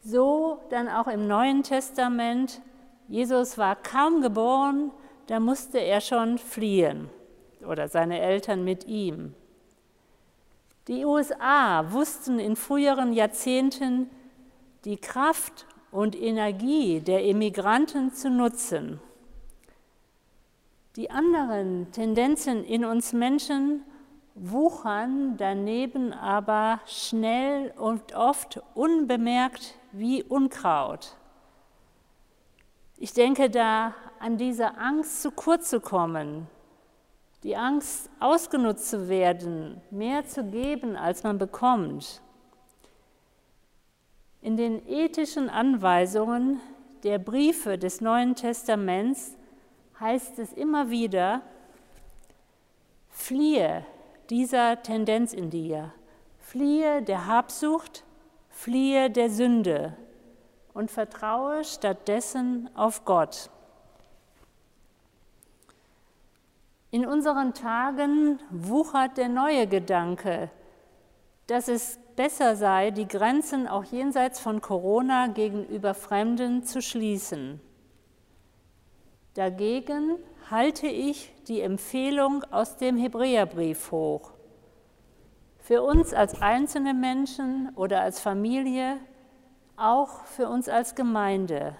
so 0.03 0.59
dann 0.69 0.87
auch 0.87 1.07
im 1.07 1.27
Neuen 1.27 1.63
Testament. 1.63 2.61
Jesus 3.07 3.57
war 3.57 3.75
kaum 3.75 4.21
geboren, 4.21 4.91
da 5.27 5.39
musste 5.39 5.79
er 5.79 6.01
schon 6.01 6.37
fliehen 6.37 7.09
oder 7.65 7.87
seine 7.87 8.19
Eltern 8.19 8.63
mit 8.63 8.87
ihm. 8.87 9.35
Die 10.87 11.05
USA 11.05 11.91
wussten 11.91 12.39
in 12.39 12.55
früheren 12.55 13.13
Jahrzehnten 13.13 14.09
die 14.83 14.97
Kraft 14.97 15.67
und 15.91 16.19
Energie 16.19 17.01
der 17.01 17.23
Immigranten 17.23 18.13
zu 18.13 18.29
nutzen. 18.29 18.99
Die 20.95 21.11
anderen 21.11 21.91
Tendenzen 21.91 22.65
in 22.65 22.83
uns 22.83 23.13
Menschen 23.13 23.83
wuchern 24.33 25.35
daneben 25.37 26.13
aber 26.13 26.79
schnell 26.85 27.73
und 27.77 28.13
oft 28.15 28.61
unbemerkt 28.73 29.75
wie 29.91 30.23
Unkraut. 30.23 31.15
Ich 32.97 33.13
denke 33.13 33.49
da 33.49 33.95
an 34.19 34.37
diese 34.37 34.77
Angst, 34.77 35.21
zu 35.21 35.31
kurz 35.31 35.69
zu 35.69 35.79
kommen, 35.79 36.47
die 37.43 37.55
Angst, 37.55 38.09
ausgenutzt 38.19 38.89
zu 38.89 39.09
werden, 39.09 39.81
mehr 39.89 40.25
zu 40.25 40.43
geben, 40.43 40.95
als 40.95 41.23
man 41.23 41.37
bekommt. 41.39 42.21
In 44.41 44.57
den 44.57 44.87
ethischen 44.87 45.49
Anweisungen 45.49 46.59
der 47.03 47.17
Briefe 47.17 47.77
des 47.77 48.01
Neuen 48.01 48.35
Testaments 48.35 49.35
heißt 49.99 50.39
es 50.39 50.53
immer 50.53 50.89
wieder, 50.89 51.41
fliehe 53.09 53.85
dieser 54.29 54.81
Tendenz 54.81 55.33
in 55.33 55.49
dir, 55.49 55.91
fliehe 56.37 57.01
der 57.01 57.27
Habsucht, 57.27 58.03
fliehe 58.61 59.09
der 59.09 59.31
Sünde 59.31 59.97
und 60.71 60.91
vertraue 60.91 61.63
stattdessen 61.63 62.69
auf 62.75 63.05
Gott. 63.05 63.49
In 66.91 67.07
unseren 67.07 67.55
Tagen 67.55 68.39
wuchert 68.51 69.17
der 69.17 69.29
neue 69.29 69.65
Gedanke, 69.65 70.51
dass 71.47 71.69
es 71.69 71.97
besser 72.15 72.55
sei, 72.55 72.91
die 72.91 73.07
Grenzen 73.07 73.67
auch 73.67 73.85
jenseits 73.85 74.39
von 74.39 74.61
Corona 74.61 75.25
gegenüber 75.25 75.95
Fremden 75.95 76.63
zu 76.63 76.83
schließen. 76.83 77.59
Dagegen 79.33 80.17
halte 80.51 80.85
ich 80.85 81.33
die 81.47 81.61
Empfehlung 81.61 82.43
aus 82.51 82.77
dem 82.77 82.97
Hebräerbrief 82.97 83.91
hoch. 83.91 84.33
Für 85.61 85.83
uns 85.83 86.13
als 86.13 86.41
einzelne 86.41 86.93
Menschen 86.93 87.71
oder 87.75 88.01
als 88.01 88.19
Familie, 88.19 88.97
auch 89.77 90.25
für 90.25 90.49
uns 90.49 90.67
als 90.67 90.95
Gemeinde. 90.95 91.75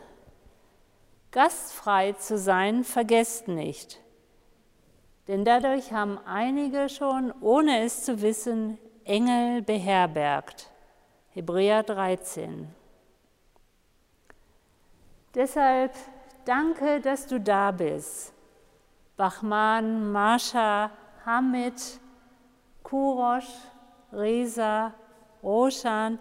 Gastfrei 1.32 2.14
zu 2.14 2.38
sein, 2.38 2.84
vergesst 2.84 3.48
nicht. 3.48 4.00
Denn 5.28 5.46
dadurch 5.46 5.94
haben 5.94 6.20
einige 6.26 6.90
schon, 6.90 7.34
ohne 7.42 7.84
es 7.84 8.04
zu 8.04 8.22
wissen, 8.22 8.78
Engel 9.04 9.62
beherbergt. 9.62 10.70
Hebräer 11.30 11.84
13. 11.84 12.68
Deshalb 15.34 15.94
danke, 16.46 17.00
dass 17.00 17.26
du 17.28 17.40
da 17.40 17.72
bist. 17.72 18.34
Bachmann, 19.16 20.12
Marsha, 20.12 20.92
Hamid, 21.26 22.00
Kurosch, 22.84 23.50
Reza, 24.12 24.94
Roshan 25.44 26.20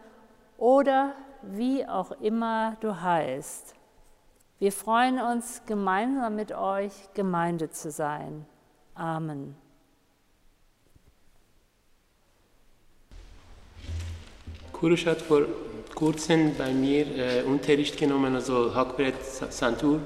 oder 0.59 1.15
wie 1.43 1.87
auch 1.87 2.13
immer 2.21 2.77
du 2.81 3.01
heißt. 3.01 3.75
Wir 4.59 4.73
freuen 4.73 5.19
uns, 5.19 5.63
gemeinsam 5.67 6.37
mit 6.37 6.53
euch 6.53 6.93
Gemeinde 7.15 7.71
zu 7.71 7.91
sein. 7.91 8.45
Amen. 8.95 9.57
Kurush 14.73 15.07
hat 15.07 15.23
vor 15.23 15.43
kurzem 15.95 16.55
bei 16.57 16.73
mir 16.73 17.07
äh, 17.17 17.43
Unterricht 17.43 17.99
genommen, 17.99 18.35
also 18.35 18.75
Hackbrett 18.75 19.23
Santur. 19.25 20.01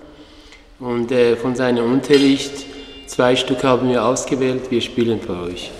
Und 0.81 1.13
äh, 1.13 1.37
von 1.37 1.55
seinem 1.55 1.93
Unterricht 1.93 2.67
zwei 3.07 3.37
Stück 3.37 3.63
haben 3.63 3.89
wir 3.89 4.05
ausgewählt. 4.05 4.71
Wir 4.71 4.81
spielen 4.81 5.21
für 5.21 5.37
euch. 5.37 5.71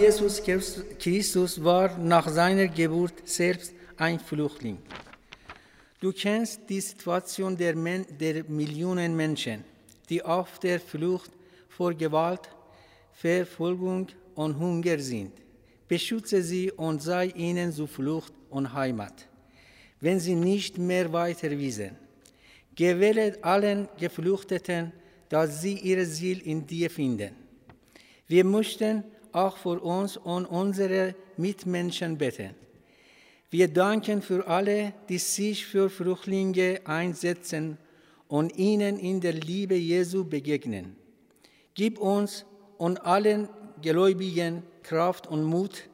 Jesus 0.00 0.42
Christus 0.98 1.62
war 1.62 1.96
nach 1.96 2.26
seiner 2.28 2.66
Geburt 2.66 3.14
selbst 3.24 3.72
ein 3.96 4.18
Flüchtling. 4.18 4.78
Du 6.00 6.12
kennst 6.12 6.68
die 6.68 6.80
Situation 6.80 7.56
der, 7.56 7.76
Men 7.76 8.04
der 8.18 8.42
Millionen 8.48 9.14
Menschen, 9.14 9.62
die 10.08 10.20
auf 10.24 10.58
der 10.58 10.80
Flucht 10.80 11.30
vor 11.68 11.94
Gewalt, 11.94 12.48
Verfolgung 13.12 14.08
und 14.34 14.58
Hunger 14.58 14.98
sind. 14.98 15.30
Beschütze 15.86 16.42
sie 16.42 16.72
und 16.72 17.00
sei 17.00 17.26
ihnen 17.26 17.72
Zuflucht 17.72 18.32
und 18.50 18.72
Heimat, 18.72 19.28
wenn 20.00 20.18
sie 20.18 20.34
nicht 20.34 20.78
mehr 20.78 21.12
weiter 21.12 21.50
wissen. 21.50 21.96
Gewähle 22.74 23.38
allen 23.42 23.88
Geflüchteten, 23.98 24.92
dass 25.28 25.62
sie 25.62 25.78
ihr 25.78 26.04
Ziel 26.08 26.40
in 26.40 26.66
dir 26.66 26.90
finden. 26.90 27.36
Wir 28.26 28.44
möchten 28.44 29.04
auch 29.32 29.56
für 29.56 29.80
uns 29.80 30.16
und 30.16 30.46
unsere 30.46 31.14
Mitmenschen 31.36 32.18
beten. 32.18 32.54
Wir 33.50 33.68
danken 33.68 34.20
für 34.20 34.46
alle, 34.46 34.92
die 35.08 35.18
sich 35.18 35.64
für 35.64 35.88
Flüchtlinge 35.88 36.80
einsetzen 36.84 37.78
und 38.28 38.56
ihnen 38.56 38.98
in 38.98 39.20
der 39.20 39.32
Liebe 39.32 39.74
Jesu 39.74 40.24
begegnen. 40.24 40.96
Gib 41.74 41.98
uns 41.98 42.44
und 42.76 43.04
allen 43.06 43.48
Gläubigen 43.80 44.62
Kraft 44.82 45.26
und 45.26 45.44
Mut, 45.44 45.88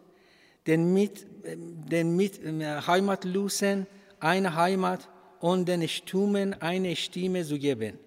den, 0.67 0.93
mit, 0.93 1.27
den 1.45 2.17
mit 2.17 2.43
äh, 2.43 2.81
Heimatlosen 2.87 3.87
eine 4.19 4.55
Heimat 4.55 5.09
und 5.41 5.69
den 5.69 5.87
Stummen 5.89 6.55
eine 6.63 6.97
Stimme 6.97 7.45
zu 7.45 7.59
geben. 7.59 7.99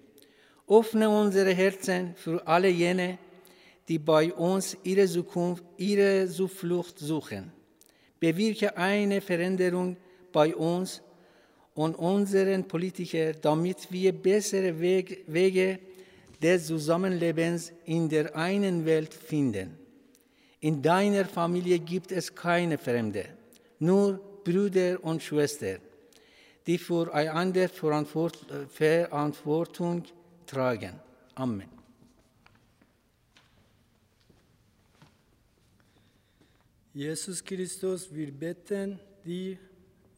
Öffne 0.68 1.08
unsere 1.08 1.52
Herzen 1.54 2.14
für 2.16 2.46
alle 2.46 2.68
jene, 2.68 3.18
die 3.88 3.98
bei 3.98 4.32
uns 4.34 4.76
ihre 4.82 5.06
Zukunft, 5.06 5.64
ihre 5.78 6.28
Zuflucht 6.28 6.98
suchen. 6.98 7.50
Bewirke 8.20 8.76
eine 8.76 9.20
Veränderung 9.20 9.96
bei 10.32 10.54
uns 10.54 11.02
und 11.74 11.96
unseren 11.96 12.68
Politikern, 12.68 13.36
damit 13.40 13.90
wir 13.90 14.12
bessere 14.12 14.78
Wege 14.78 15.78
des 16.42 16.66
Zusammenlebens 16.66 17.72
in 17.86 18.08
der 18.08 18.36
einen 18.36 18.84
Welt 18.84 19.14
finden. 19.14 19.78
In 20.60 20.82
deiner 20.82 21.24
Familie 21.24 21.78
gibt 21.78 22.12
es 22.12 22.34
keine 22.34 22.78
Fremde, 22.78 23.26
nur 23.78 24.20
Brüder 24.44 24.98
und 25.02 25.22
Schwestern, 25.22 25.78
die 26.66 26.78
füreinander 26.78 27.68
Verantwortung 27.68 30.02
tragen. 30.46 30.94
Amen. 31.36 31.77
Jesus 36.98 37.44
Christus, 37.44 38.12
wir 38.12 38.32
beten 38.32 38.98
dir, 39.24 39.56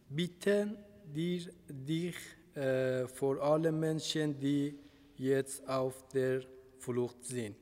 bitten 0.08 0.78
dir, 1.04 1.52
dich 1.68 2.16
äh, 2.54 3.06
vor 3.06 3.38
allen 3.42 3.78
Menschen, 3.78 4.40
die 4.40 4.78
jetzt 5.18 5.68
auf 5.68 6.08
der 6.08 6.40
Flucht 6.78 7.22
sind. 7.22 7.54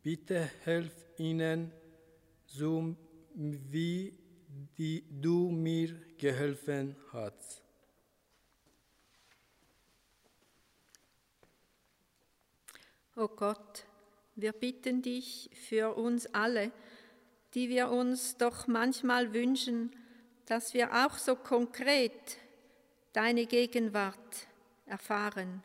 Bitte 0.00 0.48
helf 0.62 0.92
ihnen, 1.18 1.72
so 2.46 2.94
wie 3.34 4.16
die, 4.78 5.02
du 5.20 5.50
mir 5.50 5.92
geholfen 6.16 6.94
hast. 7.12 7.64
O 13.16 13.26
Gott, 13.26 13.84
wir 14.36 14.52
bitten 14.52 15.02
dich 15.02 15.50
für 15.68 15.92
uns 15.96 16.32
alle, 16.32 16.70
die 17.54 17.68
wir 17.68 17.90
uns 17.90 18.36
doch 18.36 18.66
manchmal 18.66 19.32
wünschen, 19.32 19.94
dass 20.46 20.74
wir 20.74 21.06
auch 21.06 21.18
so 21.18 21.36
konkret 21.36 22.38
deine 23.12 23.46
Gegenwart 23.46 24.46
erfahren, 24.86 25.62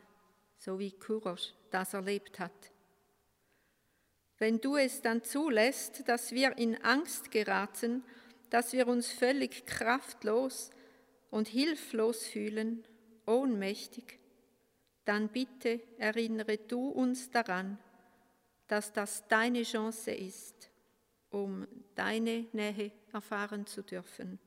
so 0.58 0.78
wie 0.78 0.92
Kurosch 0.92 1.52
das 1.70 1.94
erlebt 1.94 2.38
hat. 2.38 2.72
Wenn 4.38 4.60
du 4.60 4.76
es 4.76 5.00
dann 5.00 5.24
zulässt, 5.24 6.08
dass 6.08 6.32
wir 6.32 6.58
in 6.58 6.82
Angst 6.82 7.30
geraten, 7.30 8.04
dass 8.50 8.72
wir 8.72 8.86
uns 8.86 9.10
völlig 9.10 9.64
kraftlos 9.66 10.70
und 11.30 11.48
hilflos 11.48 12.26
fühlen, 12.26 12.84
ohnmächtig, 13.26 14.18
dann 15.04 15.28
bitte 15.28 15.80
erinnere 15.98 16.58
du 16.58 16.88
uns 16.88 17.30
daran, 17.30 17.78
dass 18.66 18.92
das 18.92 19.26
deine 19.28 19.62
Chance 19.62 20.10
ist, 20.10 20.55
um 21.30 21.66
deine 21.94 22.46
Nähe 22.52 22.92
erfahren 23.12 23.66
zu 23.66 23.82
dürfen. 23.82 24.38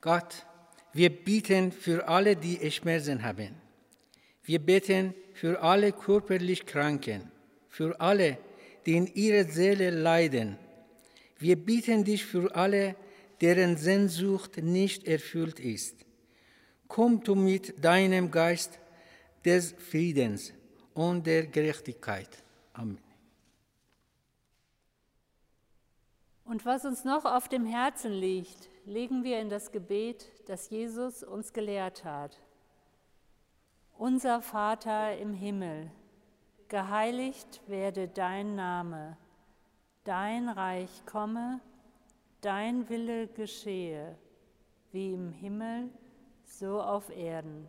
Gott, 0.00 0.44
wir 0.92 1.08
beten 1.08 1.72
für 1.72 2.06
alle, 2.06 2.36
die 2.36 2.70
Schmerzen 2.70 3.22
haben. 3.22 3.54
Wir 4.42 4.58
beten 4.58 5.14
für 5.32 5.62
alle 5.62 5.92
körperlich 5.92 6.66
Kranken, 6.66 7.32
für 7.68 7.98
alle, 8.00 8.36
die 8.84 8.96
in 8.96 9.06
ihrer 9.06 9.44
Seele 9.44 9.90
leiden. 9.90 10.58
Wir 11.38 11.56
bitten 11.56 12.04
dich 12.04 12.24
für 12.24 12.54
alle, 12.54 12.96
deren 13.40 13.76
Sehnsucht 13.76 14.58
nicht 14.58 15.08
erfüllt 15.08 15.58
ist. 15.58 16.04
Komm 16.86 17.22
du 17.24 17.34
mit 17.34 17.82
deinem 17.82 18.30
Geist 18.30 18.78
des 19.44 19.72
Friedens 19.72 20.52
und 20.94 21.26
der 21.26 21.46
Gerechtigkeit. 21.46 22.42
Amen. 22.72 22.98
Und 26.44 26.64
was 26.66 26.84
uns 26.84 27.04
noch 27.04 27.24
auf 27.24 27.48
dem 27.48 27.64
Herzen 27.66 28.12
liegt, 28.12 28.68
legen 28.84 29.24
wir 29.24 29.40
in 29.40 29.48
das 29.48 29.72
Gebet, 29.72 30.30
das 30.46 30.70
Jesus 30.70 31.22
uns 31.22 31.52
gelehrt 31.52 32.04
hat. 32.04 32.38
Unser 33.96 34.42
Vater 34.42 35.16
im 35.16 35.32
Himmel, 35.32 35.90
geheiligt 36.68 37.62
werde 37.66 38.08
dein 38.08 38.54
Name, 38.56 39.16
dein 40.04 40.48
Reich 40.48 40.90
komme, 41.06 41.60
dein 42.40 42.88
Wille 42.88 43.28
geschehe, 43.28 44.18
wie 44.92 45.14
im 45.14 45.32
Himmel, 45.32 45.90
so 46.44 46.80
auf 46.80 47.08
Erden. 47.08 47.68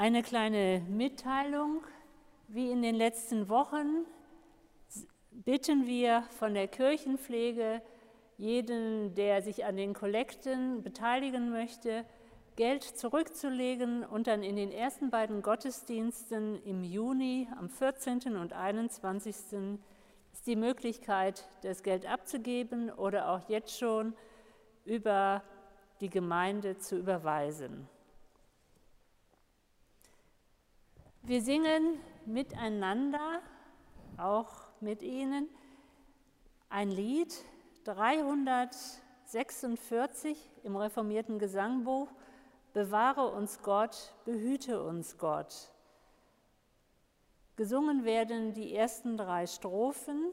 Eine 0.00 0.22
kleine 0.22 0.80
Mitteilung, 0.88 1.82
wie 2.48 2.70
in 2.70 2.80
den 2.80 2.94
letzten 2.94 3.50
Wochen 3.50 4.06
bitten 5.30 5.86
wir 5.86 6.22
von 6.38 6.54
der 6.54 6.68
Kirchenpflege 6.68 7.82
jeden, 8.38 9.14
der 9.14 9.42
sich 9.42 9.66
an 9.66 9.76
den 9.76 9.92
Kollekten 9.92 10.82
beteiligen 10.82 11.50
möchte, 11.50 12.06
Geld 12.56 12.82
zurückzulegen 12.82 14.02
und 14.02 14.26
dann 14.26 14.42
in 14.42 14.56
den 14.56 14.72
ersten 14.72 15.10
beiden 15.10 15.42
Gottesdiensten 15.42 16.64
im 16.64 16.82
Juni, 16.82 17.46
am 17.58 17.68
14. 17.68 18.36
und 18.36 18.54
21. 18.54 19.36
ist 20.32 20.46
die 20.46 20.56
Möglichkeit, 20.56 21.46
das 21.60 21.82
Geld 21.82 22.06
abzugeben 22.06 22.90
oder 22.90 23.28
auch 23.28 23.50
jetzt 23.50 23.78
schon 23.78 24.14
über 24.86 25.42
die 26.00 26.08
Gemeinde 26.08 26.78
zu 26.78 26.96
überweisen. 26.96 27.86
Wir 31.30 31.42
singen 31.42 31.98
miteinander, 32.26 33.40
auch 34.16 34.50
mit 34.80 35.00
Ihnen 35.00 35.48
ein 36.68 36.90
Lied 36.90 37.32
346 37.84 40.50
im 40.64 40.74
reformierten 40.74 41.38
Gesangbuch, 41.38 42.08
Bewahre 42.72 43.28
uns 43.28 43.62
Gott, 43.62 44.12
behüte 44.24 44.82
uns 44.82 45.18
Gott. 45.18 45.72
Gesungen 47.54 48.04
werden 48.04 48.52
die 48.52 48.74
ersten 48.74 49.16
drei 49.16 49.46
Strophen. 49.46 50.32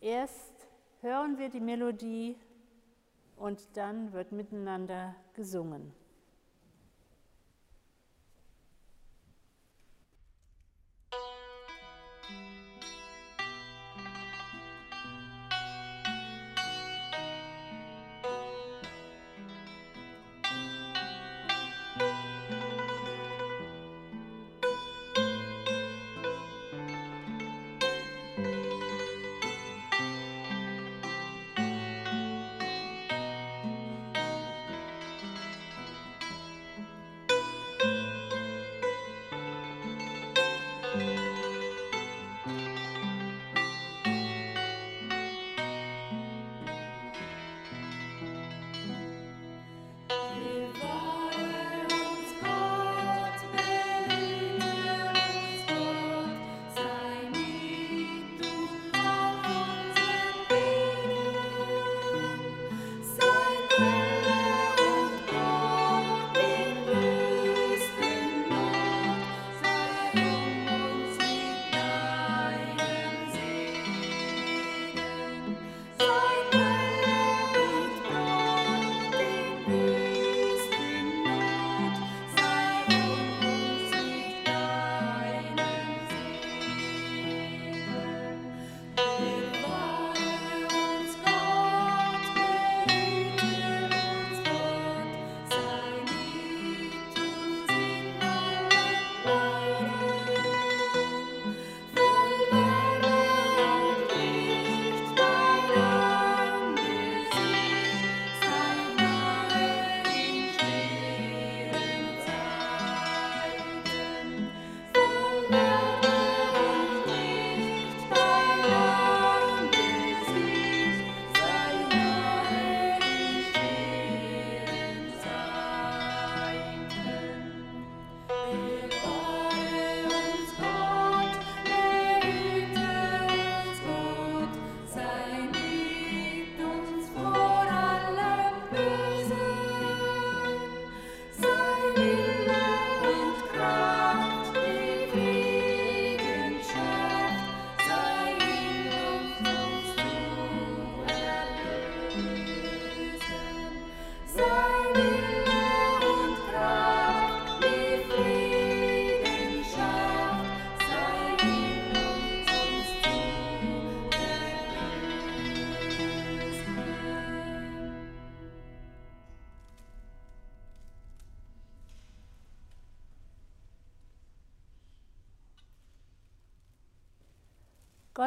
Erst 0.00 0.66
hören 1.00 1.38
wir 1.38 1.48
die 1.48 1.60
Melodie 1.60 2.36
und 3.36 3.76
dann 3.76 4.12
wird 4.12 4.32
miteinander 4.32 5.14
gesungen. 5.34 5.94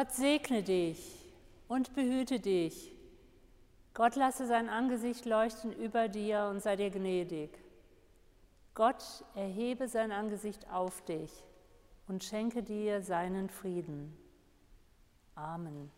Gott 0.00 0.14
segne 0.14 0.62
dich 0.62 0.98
und 1.68 1.92
behüte 1.94 2.40
dich. 2.40 2.90
Gott 3.92 4.16
lasse 4.16 4.46
sein 4.46 4.70
Angesicht 4.70 5.26
leuchten 5.26 5.74
über 5.74 6.08
dir 6.08 6.48
und 6.50 6.62
sei 6.62 6.76
dir 6.76 6.88
gnädig. 6.88 7.50
Gott 8.72 9.04
erhebe 9.34 9.88
sein 9.88 10.10
Angesicht 10.10 10.70
auf 10.70 11.04
dich 11.04 11.30
und 12.08 12.24
schenke 12.24 12.62
dir 12.62 13.02
seinen 13.02 13.50
Frieden. 13.50 14.16
Amen. 15.34 15.90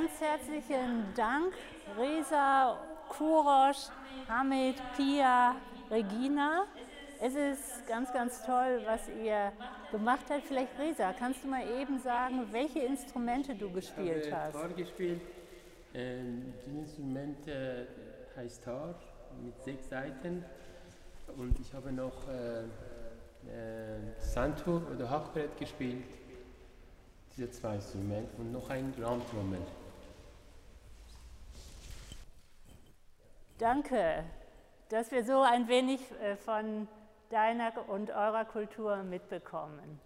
Ganz 0.00 0.18
herzlichen 0.18 1.12
Dank, 1.14 1.52
Resa, 1.98 2.78
Kurosch, 3.10 3.90
Hamid, 4.30 4.76
Pia, 4.96 5.54
Regina. 5.90 6.64
Es 7.20 7.34
ist 7.34 7.86
ganz, 7.86 8.10
ganz 8.10 8.42
toll, 8.46 8.80
was 8.86 9.02
ihr 9.22 9.52
gemacht 9.90 10.24
habt. 10.30 10.46
Vielleicht, 10.46 10.78
Resa, 10.78 11.12
kannst 11.12 11.44
du 11.44 11.48
mal 11.48 11.68
eben 11.78 11.98
sagen, 11.98 12.48
welche 12.50 12.78
Instrumente 12.78 13.54
du 13.54 13.70
gespielt 13.70 14.24
ich 14.24 14.32
hast? 14.32 14.54
Tar 14.54 14.70
gespielt. 14.70 15.20
Ähm, 15.92 16.54
das 16.56 16.66
Instrument 16.66 17.46
äh, 17.46 17.84
heißt 18.38 18.64
Tar 18.64 18.94
mit 19.44 19.62
sechs 19.62 19.90
Seiten. 19.90 20.42
Und 21.36 21.60
ich 21.60 21.74
habe 21.74 21.92
noch 21.92 22.26
äh, 22.26 22.60
äh, 22.62 24.00
Santur 24.18 24.82
oder 24.94 25.10
Hackbrett 25.10 25.58
gespielt 25.58 26.04
diese 27.36 27.50
zwei 27.50 27.76
Instrumente 27.76 28.30
und 28.38 28.52
noch 28.52 28.68
ein 28.70 28.92
Raumtrommel. 29.02 29.60
Danke, 33.60 34.24
dass 34.88 35.12
wir 35.12 35.22
so 35.22 35.42
ein 35.42 35.68
wenig 35.68 36.00
äh, 36.22 36.34
von 36.34 36.88
deiner 37.28 37.70
und 37.90 38.10
eurer 38.10 38.46
Kultur 38.46 39.02
mitbekommen. 39.02 40.00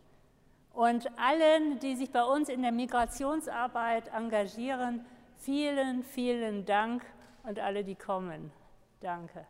Und 0.73 1.09
allen, 1.17 1.79
die 1.79 1.95
sich 1.95 2.11
bei 2.11 2.25
uns 2.25 2.49
in 2.49 2.63
der 2.63 2.73
Migrationsarbeit 2.73 4.09
engagieren, 4.09 5.07
vielen, 5.39 6.03
vielen 6.03 6.65
Dank 6.65 7.05
und 7.45 7.61
alle, 7.61 7.85
die 7.85 7.95
kommen. 7.95 8.51
Danke. 9.01 9.47